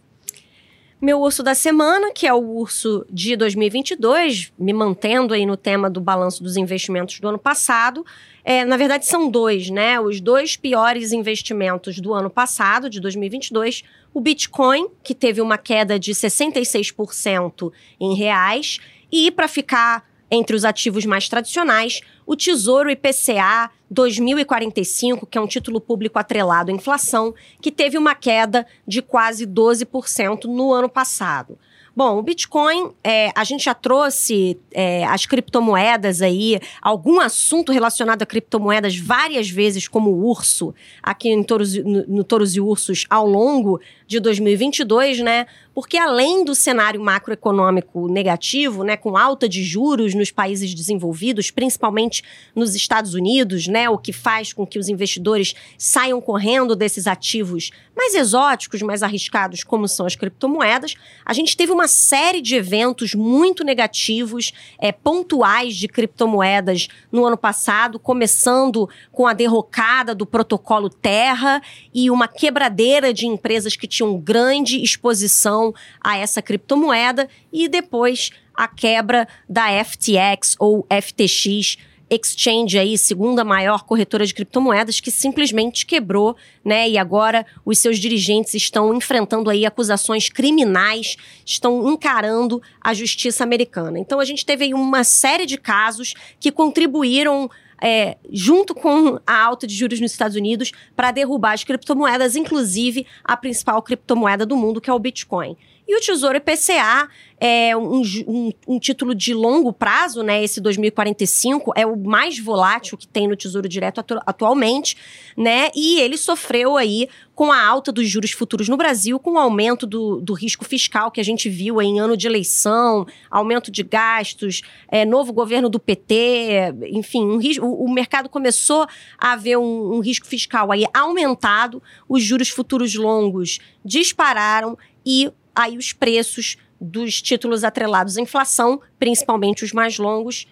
meu 1.04 1.20
urso 1.20 1.44
da 1.44 1.54
semana, 1.54 2.14
que 2.14 2.26
é 2.26 2.34
o 2.34 2.40
urso 2.40 3.06
de 3.12 3.36
2022, 3.36 4.54
me 4.58 4.72
mantendo 4.72 5.34
aí 5.34 5.46
no 5.46 5.58
tema 5.58 5.90
do 5.90 6.00
balanço 6.00 6.42
dos 6.42 6.56
investimentos 6.56 7.20
do 7.20 7.28
ano 7.28 7.38
passado. 7.38 8.06
É, 8.42 8.64
na 8.64 8.78
verdade, 8.78 9.06
são 9.06 9.30
dois, 9.30 9.70
né? 9.70 10.00
Os 10.00 10.22
dois 10.22 10.56
piores 10.56 11.12
investimentos 11.12 12.00
do 12.00 12.14
ano 12.14 12.30
passado, 12.30 12.90
de 12.90 13.02
2022. 13.02 13.84
O 14.14 14.22
Bitcoin, 14.22 14.88
que 15.04 15.14
teve 15.14 15.42
uma 15.42 15.58
queda 15.58 16.00
de 16.00 16.14
66% 16.14 17.74
em 18.00 18.16
reais. 18.16 18.80
E 19.12 19.30
para 19.30 19.50
ficar 19.50 20.10
entre 20.34 20.56
os 20.56 20.66
ativos 20.66 21.06
mais 21.06 21.30
tradicionais, 21.30 22.02
o 22.26 22.36
Tesouro 22.36 22.90
IPCA 22.90 23.70
2045, 23.90 25.28
que 25.28 25.38
é 25.38 25.42
um 25.42 25.48
título 25.48 25.80
público 25.80 26.18
atrelado 26.18 26.72
à 26.72 26.74
inflação, 26.74 27.36
que 27.62 27.72
teve 27.72 27.98
uma 27.98 28.16
queda 28.16 28.66
de 28.88 29.02
quase 29.02 29.46
12% 29.46 30.46
no 30.46 30.74
ano 30.74 30.90
passado. 30.90 31.58
Bom, 31.96 32.18
o 32.18 32.24
Bitcoin, 32.24 32.92
é, 33.04 33.32
a 33.36 33.44
gente 33.44 33.66
já 33.66 33.76
trouxe 33.76 34.60
é, 34.72 35.06
as 35.06 35.28
criptomoedas 35.28 36.24
aí, 36.24 36.60
algum 36.82 37.20
assunto 37.20 37.72
relacionado 37.72 38.24
a 38.24 38.26
criptomoedas 38.26 38.98
várias 38.98 39.48
vezes, 39.48 39.88
como 39.88 40.10
o 40.10 40.28
urso, 40.28 40.74
aqui 41.04 41.30
em 41.30 41.44
Touros, 41.44 41.78
no, 41.78 42.04
no 42.08 42.24
Touros 42.24 42.56
e 42.56 42.60
Ursos, 42.60 43.06
ao 43.12 43.28
longo 43.28 43.80
de 44.08 44.20
2022, 44.20 45.20
né? 45.20 45.46
Porque 45.74 45.98
além 45.98 46.46
do 46.46 46.54
cenário 46.54 47.02
macroeconômico 47.02 48.08
negativo, 48.08 48.84
né, 48.84 48.96
com 48.96 49.18
alta 49.18 49.50
de 49.50 49.64
juros 49.64 50.14
nos 50.14 50.30
países 50.30 50.74
desenvolvidos, 50.74 51.50
principalmente 51.50 52.24
nos 52.56 52.76
Estados 52.76 53.16
Unidos, 53.16 53.68
né, 53.68 53.90
o 53.90 53.98
que 53.98 54.14
faz 54.14 54.54
com 54.54 54.68
que 54.68 54.78
os 54.78 54.88
investidores 54.88 55.56
saiam 55.78 56.22
correndo 56.22 56.76
desses 56.76 57.08
ativos 57.08 57.72
mais 57.96 58.14
exóticos, 58.14 58.84
mais 58.84 59.02
arriscados, 59.02 59.64
como 59.64 59.88
são 59.88 60.06
as 60.06 60.16
criptomoedas, 60.16 60.96
a 61.26 61.34
gente 61.34 61.58
teve 61.58 61.72
uma 61.72 61.83
série 61.88 62.42
de 62.42 62.56
eventos 62.56 63.14
muito 63.14 63.64
negativos, 63.64 64.52
é, 64.80 64.92
pontuais 64.92 65.76
de 65.76 65.88
criptomoedas 65.88 66.88
no 67.12 67.26
ano 67.26 67.38
passado, 67.38 68.00
começando 68.00 68.90
com 69.12 69.28
a 69.28 69.34
derrocada 69.34 70.16
do 70.16 70.26
protocolo 70.26 70.90
Terra 70.90 71.62
e 71.94 72.10
uma 72.10 72.28
quebradeira 72.28 73.14
de 73.14 73.26
empresas 73.26 73.76
que 73.76 73.88
tinham 73.88 74.18
grande 74.18 74.82
exposição 74.82 75.74
a 76.02 76.18
essa 76.18 76.42
criptomoeda 76.42 77.28
e 77.52 77.68
depois 77.68 78.32
a 78.56 78.68
quebra 78.68 79.28
da 79.50 79.68
FTX 79.84 80.56
ou 80.60 80.86
FTX 80.90 81.78
exchange 82.16 82.78
aí, 82.78 82.98
segunda 82.98 83.44
maior 83.44 83.84
corretora 83.84 84.26
de 84.26 84.34
criptomoedas, 84.34 85.00
que 85.00 85.12
simplesmente 85.12 85.86
quebrou, 85.86 86.36
né? 86.64 86.90
E 86.90 86.98
agora 86.98 87.46
os 87.66 87.78
seus 87.78 88.00
dirigentes 88.00 88.54
estão 88.54 88.94
enfrentando 88.94 89.50
aí 89.50 89.66
acusações 89.66 90.30
criminais, 90.30 91.16
estão 91.46 91.92
encarando 91.92 92.62
a 92.82 92.94
justiça 92.94 93.44
americana. 93.44 94.00
Então 94.00 94.20
a 94.20 94.26
gente 94.26 94.46
teve 94.46 94.66
aí 94.66 94.74
uma 94.74 95.04
série 95.04 95.46
de 95.46 95.58
casos 95.58 96.14
que 96.40 96.52
contribuíram 96.52 97.50
é, 97.84 98.18
junto 98.32 98.74
com 98.74 99.20
a 99.28 99.44
alta 99.44 99.68
de 99.68 99.76
juros 99.76 100.00
nos 100.00 100.12
Estados 100.12 100.38
Unidos, 100.38 100.72
para 100.96 101.12
derrubar 101.12 101.52
as 101.52 101.66
criptomoedas, 101.66 102.38
inclusive 102.38 103.06
a 103.24 103.36
principal 103.36 103.82
criptomoeda 103.82 104.46
do 104.46 104.56
mundo, 104.56 104.80
que 104.80 104.90
é 104.90 104.94
o 104.94 105.00
Bitcoin. 105.00 105.58
E 105.88 105.98
o 105.98 106.00
Tesouro 106.00 106.38
IPCA 106.38 107.10
é 107.46 107.76
um, 107.76 108.02
um, 108.26 108.52
um, 108.66 108.80
título 108.80 109.14
de 109.14 109.34
longo 109.34 109.74
prazo, 109.74 110.24
né? 110.24 110.42
Esse 110.42 110.62
2045 110.62 111.74
é 111.76 111.86
o 111.86 111.98
mais 111.98 112.40
volátil 112.40 112.98
que 112.98 113.06
tem 113.06 113.28
no 113.28 113.36
Tesouro 113.36 113.68
Direto 113.68 114.00
atu 114.00 114.18
atualmente, 114.26 114.96
né? 115.36 115.70
E 115.76 116.00
ele 116.00 116.16
sofreu 116.16 116.78
aí 116.78 117.10
com 117.36 117.52
a 117.52 117.62
alta 117.62 117.92
dos 117.92 118.08
juros 118.08 118.32
futuros 118.32 118.70
no 118.70 118.78
Brasil, 118.78 119.20
com 119.20 119.32
o 119.32 119.38
aumento 119.38 119.86
do, 119.86 120.22
do 120.22 120.34
risco 120.34 120.64
fiscal 120.64 121.12
que 121.12 121.20
a 121.20 121.24
gente 121.24 121.50
viu 121.50 121.82
em 121.82 122.00
ano 122.00 122.16
de 122.16 122.28
eleição, 122.28 123.06
aumento 123.30 123.70
de 123.70 123.84
gastos, 123.84 124.62
é, 124.88 125.04
novo 125.04 125.34
governo 125.34 125.68
do 125.68 125.82
PT, 125.82 126.74
enfim, 126.92 127.26
um 127.26 127.38
risco, 127.38 127.66
o, 127.66 127.86
o, 127.86 127.92
mercado 127.92 128.30
começou 128.30 128.88
a 129.18 129.36
ver 129.36 129.58
um, 129.58 129.96
um 129.96 130.00
risco 130.00 130.26
fiscal 130.26 130.72
aí 130.72 130.86
aumentado, 130.94 131.84
os 132.08 132.24
juros 132.24 132.48
futuros 132.48 132.96
longos 132.96 133.60
dispararam 133.84 134.78
e 135.06 135.30
aí 135.56 135.78
os 135.78 135.94
preços 135.94 136.58
dos 136.80 137.22
títulos 137.22 137.64
atrelados 137.64 138.18
à 138.18 138.22
inflação, 138.22 138.82
principalmente 139.00 139.64
os 139.64 139.72
mais 139.72 139.98
longos, 139.98 140.48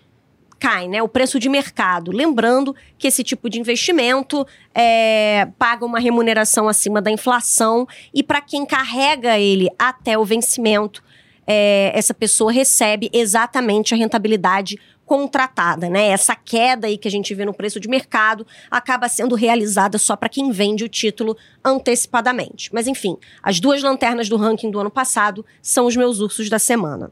caem, 0.61 0.87
né? 0.87 1.01
O 1.01 1.09
preço 1.09 1.39
de 1.39 1.49
mercado. 1.49 2.11
Lembrando 2.11 2.75
que 2.97 3.07
esse 3.07 3.23
tipo 3.23 3.49
de 3.49 3.59
investimento 3.59 4.45
é, 4.75 5.47
paga 5.57 5.83
uma 5.83 5.99
remuneração 5.99 6.69
acima 6.69 7.01
da 7.01 7.09
inflação 7.09 7.87
e 8.13 8.21
para 8.21 8.39
quem 8.39 8.65
carrega 8.65 9.39
ele 9.39 9.67
até 9.77 10.17
o 10.17 10.23
vencimento, 10.23 11.03
é, 11.47 11.91
essa 11.95 12.13
pessoa 12.13 12.51
recebe 12.51 13.09
exatamente 13.11 13.93
a 13.93 13.97
rentabilidade 13.97 14.79
contratada, 15.11 15.89
né? 15.89 16.07
Essa 16.07 16.37
queda 16.37 16.87
aí 16.87 16.97
que 16.97 17.05
a 17.05 17.11
gente 17.11 17.35
vê 17.35 17.43
no 17.43 17.53
preço 17.53 17.81
de 17.81 17.89
mercado 17.89 18.47
acaba 18.71 19.09
sendo 19.09 19.35
realizada 19.35 19.97
só 19.97 20.15
para 20.15 20.29
quem 20.29 20.51
vende 20.51 20.85
o 20.85 20.87
título 20.87 21.35
antecipadamente. 21.65 22.69
Mas 22.73 22.87
enfim, 22.87 23.17
as 23.43 23.59
duas 23.59 23.83
lanternas 23.83 24.29
do 24.29 24.37
ranking 24.37 24.71
do 24.71 24.79
ano 24.79 24.89
passado 24.89 25.45
são 25.61 25.85
os 25.85 25.97
meus 25.97 26.21
ursos 26.21 26.49
da 26.49 26.57
semana. 26.57 27.11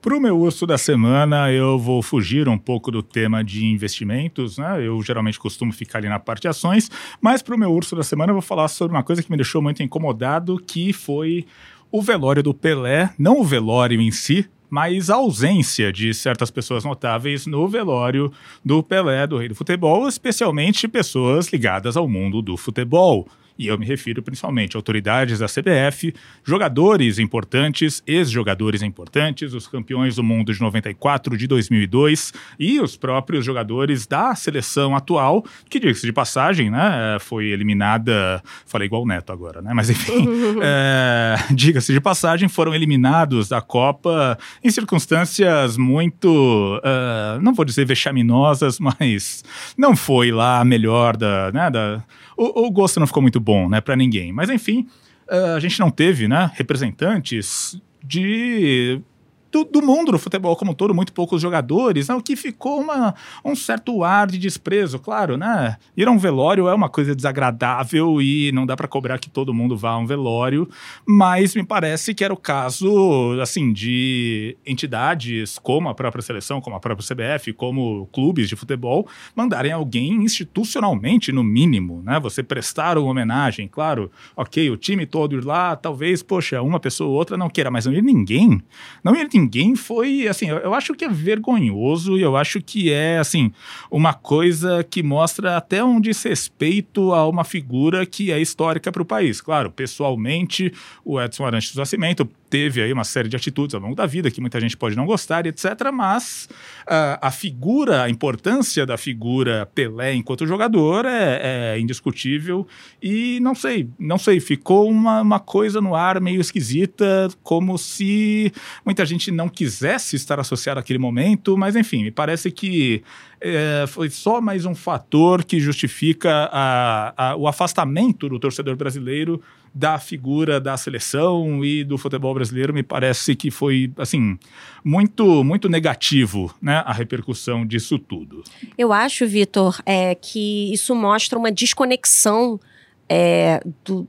Para 0.00 0.16
o 0.16 0.20
meu 0.20 0.38
urso 0.38 0.68
da 0.68 0.78
semana, 0.78 1.50
eu 1.50 1.76
vou 1.76 2.00
fugir 2.00 2.48
um 2.48 2.56
pouco 2.56 2.92
do 2.92 3.02
tema 3.02 3.42
de 3.42 3.64
investimentos, 3.66 4.56
né? 4.56 4.86
Eu 4.86 5.02
geralmente 5.02 5.40
costumo 5.40 5.72
ficar 5.72 5.98
ali 5.98 6.08
na 6.08 6.20
parte 6.20 6.42
de 6.42 6.48
ações, 6.48 6.88
mas 7.20 7.42
para 7.42 7.56
o 7.56 7.58
meu 7.58 7.72
urso 7.72 7.96
da 7.96 8.04
semana, 8.04 8.30
eu 8.30 8.34
vou 8.34 8.42
falar 8.42 8.68
sobre 8.68 8.96
uma 8.96 9.02
coisa 9.02 9.20
que 9.20 9.32
me 9.32 9.36
deixou 9.36 9.60
muito 9.60 9.82
incomodado, 9.82 10.62
que 10.64 10.92
foi 10.92 11.44
o 11.90 12.00
velório 12.00 12.40
do 12.40 12.54
Pelé, 12.54 13.12
não 13.18 13.40
o 13.40 13.44
velório 13.44 14.00
em 14.00 14.12
si, 14.12 14.48
mas 14.68 15.10
a 15.10 15.16
ausência 15.16 15.92
de 15.92 16.12
certas 16.12 16.50
pessoas 16.50 16.84
notáveis 16.84 17.46
no 17.46 17.66
velório 17.68 18.32
do 18.64 18.82
Pelé, 18.82 19.26
do 19.26 19.38
rei 19.38 19.48
do 19.48 19.54
futebol, 19.54 20.08
especialmente 20.08 20.88
pessoas 20.88 21.48
ligadas 21.48 21.96
ao 21.96 22.08
mundo 22.08 22.42
do 22.42 22.56
futebol 22.56 23.28
e 23.58 23.66
eu 23.66 23.78
me 23.78 23.86
refiro 23.86 24.22
principalmente 24.22 24.76
a 24.76 24.78
autoridades 24.78 25.38
da 25.38 25.46
CBF, 25.46 26.14
jogadores 26.44 27.18
importantes, 27.18 28.02
ex-jogadores 28.06 28.82
importantes, 28.82 29.54
os 29.54 29.66
campeões 29.66 30.16
do 30.16 30.22
mundo 30.22 30.52
de 30.52 30.60
94, 30.60 31.36
de 31.36 31.46
2002 31.46 32.32
e 32.58 32.80
os 32.80 32.96
próprios 32.96 33.44
jogadores 33.44 34.06
da 34.06 34.34
seleção 34.34 34.94
atual, 34.94 35.44
que, 35.68 35.80
diga-se 35.80 36.06
de 36.06 36.12
passagem, 36.12 36.70
né, 36.70 37.18
foi 37.20 37.46
eliminada, 37.46 38.42
falei 38.66 38.86
igual 38.86 39.02
o 39.02 39.06
Neto 39.06 39.32
agora, 39.32 39.62
né, 39.62 39.72
mas 39.74 39.90
enfim, 39.90 40.28
é, 40.62 41.36
diga-se 41.54 41.92
de 41.92 42.00
passagem, 42.00 42.48
foram 42.48 42.74
eliminados 42.74 43.48
da 43.48 43.60
Copa 43.60 44.38
em 44.62 44.70
circunstâncias 44.70 45.76
muito, 45.76 46.78
uh, 46.78 47.40
não 47.40 47.54
vou 47.54 47.64
dizer 47.64 47.84
vexaminosas, 47.84 48.78
mas 48.80 49.44
não 49.76 49.96
foi 49.96 50.30
lá 50.30 50.60
a 50.60 50.64
melhor 50.64 51.16
da, 51.16 51.50
né, 51.52 51.70
da 51.70 52.02
o, 52.36 52.66
o 52.66 52.70
gosto 52.70 53.00
não 53.00 53.06
ficou 53.06 53.22
muito 53.22 53.40
bom, 53.40 53.68
né, 53.68 53.80
para 53.80 53.96
ninguém. 53.96 54.32
Mas 54.32 54.50
enfim, 54.50 54.86
uh, 55.28 55.56
a 55.56 55.60
gente 55.60 55.78
não 55.80 55.90
teve, 55.90 56.28
né, 56.28 56.50
representantes 56.54 57.80
de 58.04 59.00
do, 59.50 59.64
do, 59.64 59.82
mundo 59.82 60.12
do 60.12 60.18
futebol 60.18 60.56
como 60.56 60.72
um 60.72 60.74
todo, 60.74 60.94
muito 60.94 61.12
poucos 61.12 61.40
jogadores, 61.40 62.08
né? 62.08 62.14
o 62.14 62.22
que 62.22 62.36
ficou 62.36 62.80
uma, 62.80 63.14
um 63.44 63.54
certo 63.54 64.02
ar 64.04 64.26
de 64.26 64.38
desprezo, 64.38 64.98
claro, 64.98 65.36
né? 65.36 65.76
Ir 65.96 66.06
a 66.08 66.10
um 66.10 66.18
velório 66.18 66.68
é 66.68 66.74
uma 66.74 66.88
coisa 66.88 67.14
desagradável 67.14 68.20
e 68.20 68.50
não 68.52 68.66
dá 68.66 68.76
para 68.76 68.88
cobrar 68.88 69.18
que 69.18 69.30
todo 69.30 69.54
mundo 69.54 69.76
vá 69.76 69.90
a 69.90 69.98
um 69.98 70.06
velório, 70.06 70.68
mas 71.06 71.54
me 71.54 71.64
parece 71.64 72.14
que 72.14 72.24
era 72.24 72.32
o 72.32 72.36
caso, 72.36 73.38
assim, 73.40 73.72
de 73.72 74.56
entidades 74.66 75.58
como 75.58 75.88
a 75.88 75.94
própria 75.94 76.22
seleção, 76.22 76.60
como 76.60 76.76
a 76.76 76.80
própria 76.80 77.06
CBF, 77.06 77.52
como 77.52 78.06
clubes 78.12 78.48
de 78.48 78.56
futebol, 78.56 79.08
mandarem 79.34 79.72
alguém 79.72 80.14
institucionalmente, 80.24 81.32
no 81.32 81.42
mínimo, 81.42 82.02
né? 82.02 82.18
Você 82.20 82.42
prestar 82.42 82.98
uma 82.98 83.10
homenagem, 83.10 83.68
claro, 83.68 84.10
ok, 84.36 84.70
o 84.70 84.76
time 84.76 85.06
todo 85.06 85.36
ir 85.36 85.44
lá, 85.44 85.76
talvez, 85.76 86.22
poxa, 86.22 86.60
uma 86.62 86.80
pessoa 86.80 87.10
ou 87.10 87.16
outra 87.16 87.36
não 87.36 87.48
queira, 87.48 87.70
mas 87.70 87.86
não 87.86 87.92
ir 87.92 88.02
ninguém, 88.02 88.60
não 89.02 89.14
ir 89.14 89.28
ninguém 89.38 89.76
foi, 89.76 90.26
assim, 90.26 90.48
eu, 90.48 90.56
eu 90.58 90.74
acho 90.74 90.94
que 90.94 91.04
é 91.04 91.08
vergonhoso 91.08 92.16
e 92.16 92.22
eu 92.22 92.36
acho 92.36 92.60
que 92.60 92.90
é, 92.90 93.18
assim, 93.18 93.52
uma 93.90 94.14
coisa 94.14 94.82
que 94.82 95.02
mostra 95.02 95.56
até 95.56 95.84
um 95.84 96.00
desrespeito 96.00 97.12
a 97.12 97.28
uma 97.28 97.44
figura 97.44 98.06
que 98.06 98.32
é 98.32 98.40
histórica 98.40 98.90
para 98.90 99.02
o 99.02 99.06
país. 99.06 99.40
Claro, 99.40 99.70
pessoalmente, 99.70 100.72
o 101.04 101.20
Edson 101.20 101.44
Arantes 101.44 101.74
do 101.74 101.78
Nascimento 101.78 102.28
teve 102.56 102.80
aí 102.80 102.90
uma 102.90 103.04
série 103.04 103.28
de 103.28 103.36
atitudes 103.36 103.74
ao 103.74 103.80
longo 103.82 103.94
da 103.94 104.06
vida 104.06 104.30
que 104.30 104.40
muita 104.40 104.58
gente 104.58 104.74
pode 104.78 104.96
não 104.96 105.04
gostar, 105.04 105.44
etc. 105.44 105.64
Mas 105.92 106.48
uh, 106.84 107.18
a 107.20 107.30
figura, 107.30 108.04
a 108.04 108.08
importância 108.08 108.86
da 108.86 108.96
figura 108.96 109.68
Pelé 109.74 110.14
enquanto 110.14 110.46
jogador 110.46 111.04
é, 111.04 111.74
é, 111.74 111.78
indiscutível 111.78 112.66
e 113.02 113.38
não 113.40 113.54
sei, 113.54 113.90
não 113.98 114.16
sei, 114.16 114.40
ficou 114.40 114.88
uma, 114.88 115.20
uma 115.20 115.38
coisa 115.38 115.82
no 115.82 115.94
ar 115.94 116.18
meio 116.18 116.40
esquisita, 116.40 117.28
como 117.42 117.76
se 117.76 118.50
muita 118.86 119.04
gente 119.04 119.30
não 119.30 119.50
quisesse 119.50 120.16
estar 120.16 120.40
associado 120.40 120.80
àquele 120.80 120.98
momento, 120.98 121.58
mas 121.58 121.76
enfim, 121.76 122.04
me 122.04 122.10
parece 122.10 122.50
que 122.50 123.02
é, 123.38 123.84
foi 123.86 124.08
só 124.08 124.40
mais 124.40 124.64
um 124.64 124.74
fator 124.74 125.44
que 125.44 125.60
justifica 125.60 126.48
a, 126.50 127.32
a, 127.32 127.36
o 127.36 127.46
afastamento 127.46 128.30
do 128.30 128.38
torcedor 128.38 128.76
brasileiro 128.76 129.42
da 129.76 129.98
figura 129.98 130.58
da 130.58 130.74
seleção 130.74 131.62
e 131.62 131.84
do 131.84 131.98
futebol 131.98 132.32
brasileiro. 132.32 132.72
Me 132.72 132.82
parece 132.82 133.36
que 133.36 133.50
foi 133.50 133.92
assim 133.98 134.38
muito 134.82 135.44
muito 135.44 135.68
negativo, 135.68 136.54
né, 136.62 136.82
a 136.86 136.94
repercussão 136.94 137.66
disso 137.66 137.98
tudo. 137.98 138.42
Eu 138.78 138.90
acho, 138.90 139.26
Vitor, 139.26 139.78
é, 139.84 140.14
que 140.14 140.72
isso 140.72 140.94
mostra 140.94 141.38
uma 141.38 141.52
desconexão 141.52 142.58
é, 143.06 143.60
do, 143.84 144.08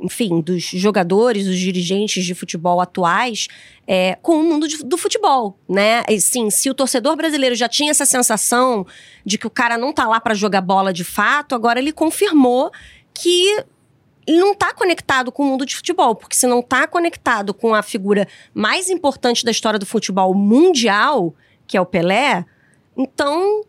enfim, 0.00 0.40
dos 0.40 0.64
jogadores, 0.64 1.46
dos 1.46 1.56
dirigentes 1.56 2.24
de 2.24 2.34
futebol 2.34 2.80
atuais 2.80 3.46
é, 3.86 4.18
com 4.20 4.40
o 4.40 4.42
mundo 4.42 4.66
de, 4.66 4.78
do 4.78 4.98
futebol, 4.98 5.56
né? 5.68 6.02
E, 6.08 6.20
sim, 6.20 6.50
se 6.50 6.68
o 6.68 6.74
torcedor 6.74 7.14
brasileiro 7.14 7.54
já 7.54 7.68
tinha 7.68 7.92
essa 7.92 8.04
sensação 8.04 8.84
de 9.24 9.38
que 9.38 9.46
o 9.46 9.50
cara 9.50 9.78
não 9.78 9.92
tá 9.92 10.08
lá 10.08 10.20
para 10.20 10.34
jogar 10.34 10.62
bola 10.62 10.92
de 10.92 11.04
fato, 11.04 11.54
agora 11.54 11.78
ele 11.78 11.92
confirmou 11.92 12.72
que 13.14 13.64
não 14.36 14.52
está 14.52 14.74
conectado 14.74 15.32
com 15.32 15.42
o 15.42 15.46
mundo 15.46 15.64
de 15.64 15.74
futebol, 15.74 16.14
porque 16.14 16.36
se 16.36 16.46
não 16.46 16.60
está 16.60 16.86
conectado 16.86 17.54
com 17.54 17.74
a 17.74 17.82
figura 17.82 18.28
mais 18.52 18.90
importante 18.90 19.44
da 19.44 19.50
história 19.50 19.78
do 19.78 19.86
futebol 19.86 20.34
mundial, 20.34 21.34
que 21.66 21.76
é 21.76 21.80
o 21.80 21.86
Pelé, 21.86 22.44
então 22.96 23.62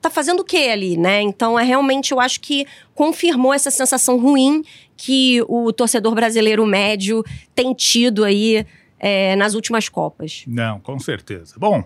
tá 0.00 0.10
fazendo 0.10 0.40
o 0.40 0.44
que 0.44 0.68
ali, 0.68 0.98
né? 0.98 1.22
Então 1.22 1.58
é 1.58 1.64
realmente, 1.64 2.12
eu 2.12 2.20
acho 2.20 2.40
que 2.40 2.66
confirmou 2.94 3.54
essa 3.54 3.70
sensação 3.70 4.18
ruim 4.18 4.62
que 4.96 5.42
o 5.48 5.72
torcedor 5.72 6.14
brasileiro 6.14 6.66
médio 6.66 7.24
tem 7.54 7.72
tido 7.72 8.24
aí 8.24 8.66
é, 9.00 9.34
nas 9.36 9.54
últimas 9.54 9.88
Copas. 9.88 10.44
Não, 10.46 10.78
com 10.80 10.98
certeza. 10.98 11.54
Bom. 11.58 11.82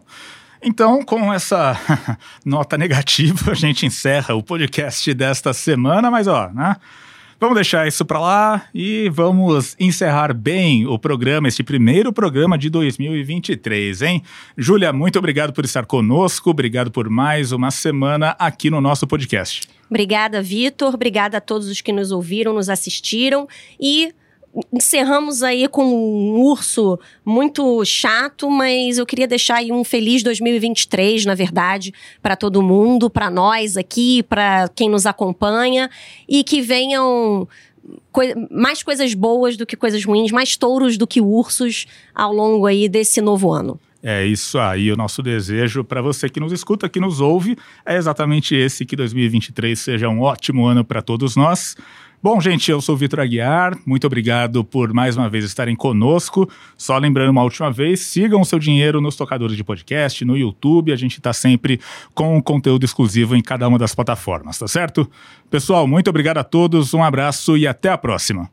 Então, 0.60 1.04
com 1.04 1.32
essa 1.32 1.78
nota 2.44 2.76
negativa, 2.76 3.52
a 3.52 3.54
gente 3.54 3.86
encerra 3.86 4.34
o 4.34 4.42
podcast 4.42 5.14
desta 5.14 5.52
semana, 5.52 6.10
mas 6.10 6.26
ó, 6.26 6.48
né? 6.48 6.76
Vamos 7.40 7.54
deixar 7.54 7.86
isso 7.86 8.04
para 8.04 8.18
lá 8.18 8.64
e 8.74 9.08
vamos 9.10 9.76
encerrar 9.78 10.34
bem 10.34 10.88
o 10.88 10.98
programa, 10.98 11.46
este 11.46 11.62
primeiro 11.62 12.12
programa 12.12 12.58
de 12.58 12.68
2023, 12.68 14.02
hein? 14.02 14.24
Júlia, 14.56 14.92
muito 14.92 15.20
obrigado 15.20 15.52
por 15.52 15.64
estar 15.64 15.86
conosco, 15.86 16.50
obrigado 16.50 16.90
por 16.90 17.08
mais 17.08 17.52
uma 17.52 17.70
semana 17.70 18.30
aqui 18.40 18.70
no 18.70 18.80
nosso 18.80 19.06
podcast. 19.06 19.68
Obrigada, 19.88 20.42
Vitor, 20.42 20.92
obrigada 20.92 21.38
a 21.38 21.40
todos 21.40 21.68
os 21.68 21.80
que 21.80 21.92
nos 21.92 22.10
ouviram, 22.10 22.52
nos 22.52 22.68
assistiram 22.68 23.46
e 23.78 24.12
encerramos 24.72 25.42
aí 25.42 25.68
com 25.68 25.84
um 25.84 26.40
urso 26.40 26.98
muito 27.24 27.84
chato, 27.84 28.50
mas 28.50 28.98
eu 28.98 29.06
queria 29.06 29.26
deixar 29.26 29.56
aí 29.56 29.70
um 29.70 29.84
feliz 29.84 30.22
2023, 30.22 31.24
na 31.24 31.34
verdade, 31.34 31.92
para 32.22 32.36
todo 32.36 32.62
mundo, 32.62 33.08
para 33.10 33.30
nós 33.30 33.76
aqui, 33.76 34.22
para 34.22 34.68
quem 34.68 34.88
nos 34.88 35.06
acompanha 35.06 35.90
e 36.28 36.42
que 36.42 36.60
venham 36.60 37.46
mais 38.50 38.82
coisas 38.82 39.14
boas 39.14 39.56
do 39.56 39.64
que 39.64 39.76
coisas 39.76 40.04
ruins, 40.04 40.30
mais 40.30 40.56
touros 40.56 40.98
do 40.98 41.06
que 41.06 41.20
ursos 41.20 41.86
ao 42.14 42.32
longo 42.32 42.66
aí 42.66 42.88
desse 42.88 43.20
novo 43.20 43.52
ano. 43.52 43.78
É 44.02 44.24
isso 44.24 44.58
aí, 44.58 44.92
o 44.92 44.96
nosso 44.96 45.22
desejo 45.22 45.82
para 45.82 46.00
você 46.00 46.28
que 46.28 46.38
nos 46.38 46.52
escuta, 46.52 46.88
que 46.88 47.00
nos 47.00 47.20
ouve, 47.20 47.56
é 47.84 47.96
exatamente 47.96 48.54
esse 48.54 48.86
que 48.86 48.94
2023 48.94 49.76
seja 49.76 50.08
um 50.08 50.20
ótimo 50.20 50.66
ano 50.66 50.84
para 50.84 51.02
todos 51.02 51.34
nós. 51.34 51.76
Bom, 52.20 52.40
gente, 52.40 52.68
eu 52.68 52.80
sou 52.80 52.96
o 52.96 52.98
Vitor 52.98 53.20
Aguiar. 53.20 53.78
Muito 53.86 54.04
obrigado 54.04 54.64
por 54.64 54.92
mais 54.92 55.16
uma 55.16 55.30
vez 55.30 55.44
estarem 55.44 55.76
conosco. 55.76 56.50
Só 56.76 56.98
lembrando 56.98 57.30
uma 57.30 57.44
última 57.44 57.70
vez, 57.70 58.00
sigam 58.00 58.40
o 58.40 58.44
seu 58.44 58.58
dinheiro 58.58 59.00
nos 59.00 59.14
tocadores 59.14 59.56
de 59.56 59.62
podcast, 59.62 60.24
no 60.24 60.36
YouTube. 60.36 60.92
A 60.92 60.96
gente 60.96 61.18
está 61.18 61.32
sempre 61.32 61.78
com 62.14 62.42
conteúdo 62.42 62.84
exclusivo 62.84 63.36
em 63.36 63.40
cada 63.40 63.68
uma 63.68 63.78
das 63.78 63.94
plataformas, 63.94 64.58
tá 64.58 64.66
certo? 64.66 65.08
Pessoal, 65.48 65.86
muito 65.86 66.10
obrigado 66.10 66.38
a 66.38 66.44
todos, 66.44 66.92
um 66.92 67.04
abraço 67.04 67.56
e 67.56 67.68
até 67.68 67.88
a 67.88 67.96
próxima. 67.96 68.50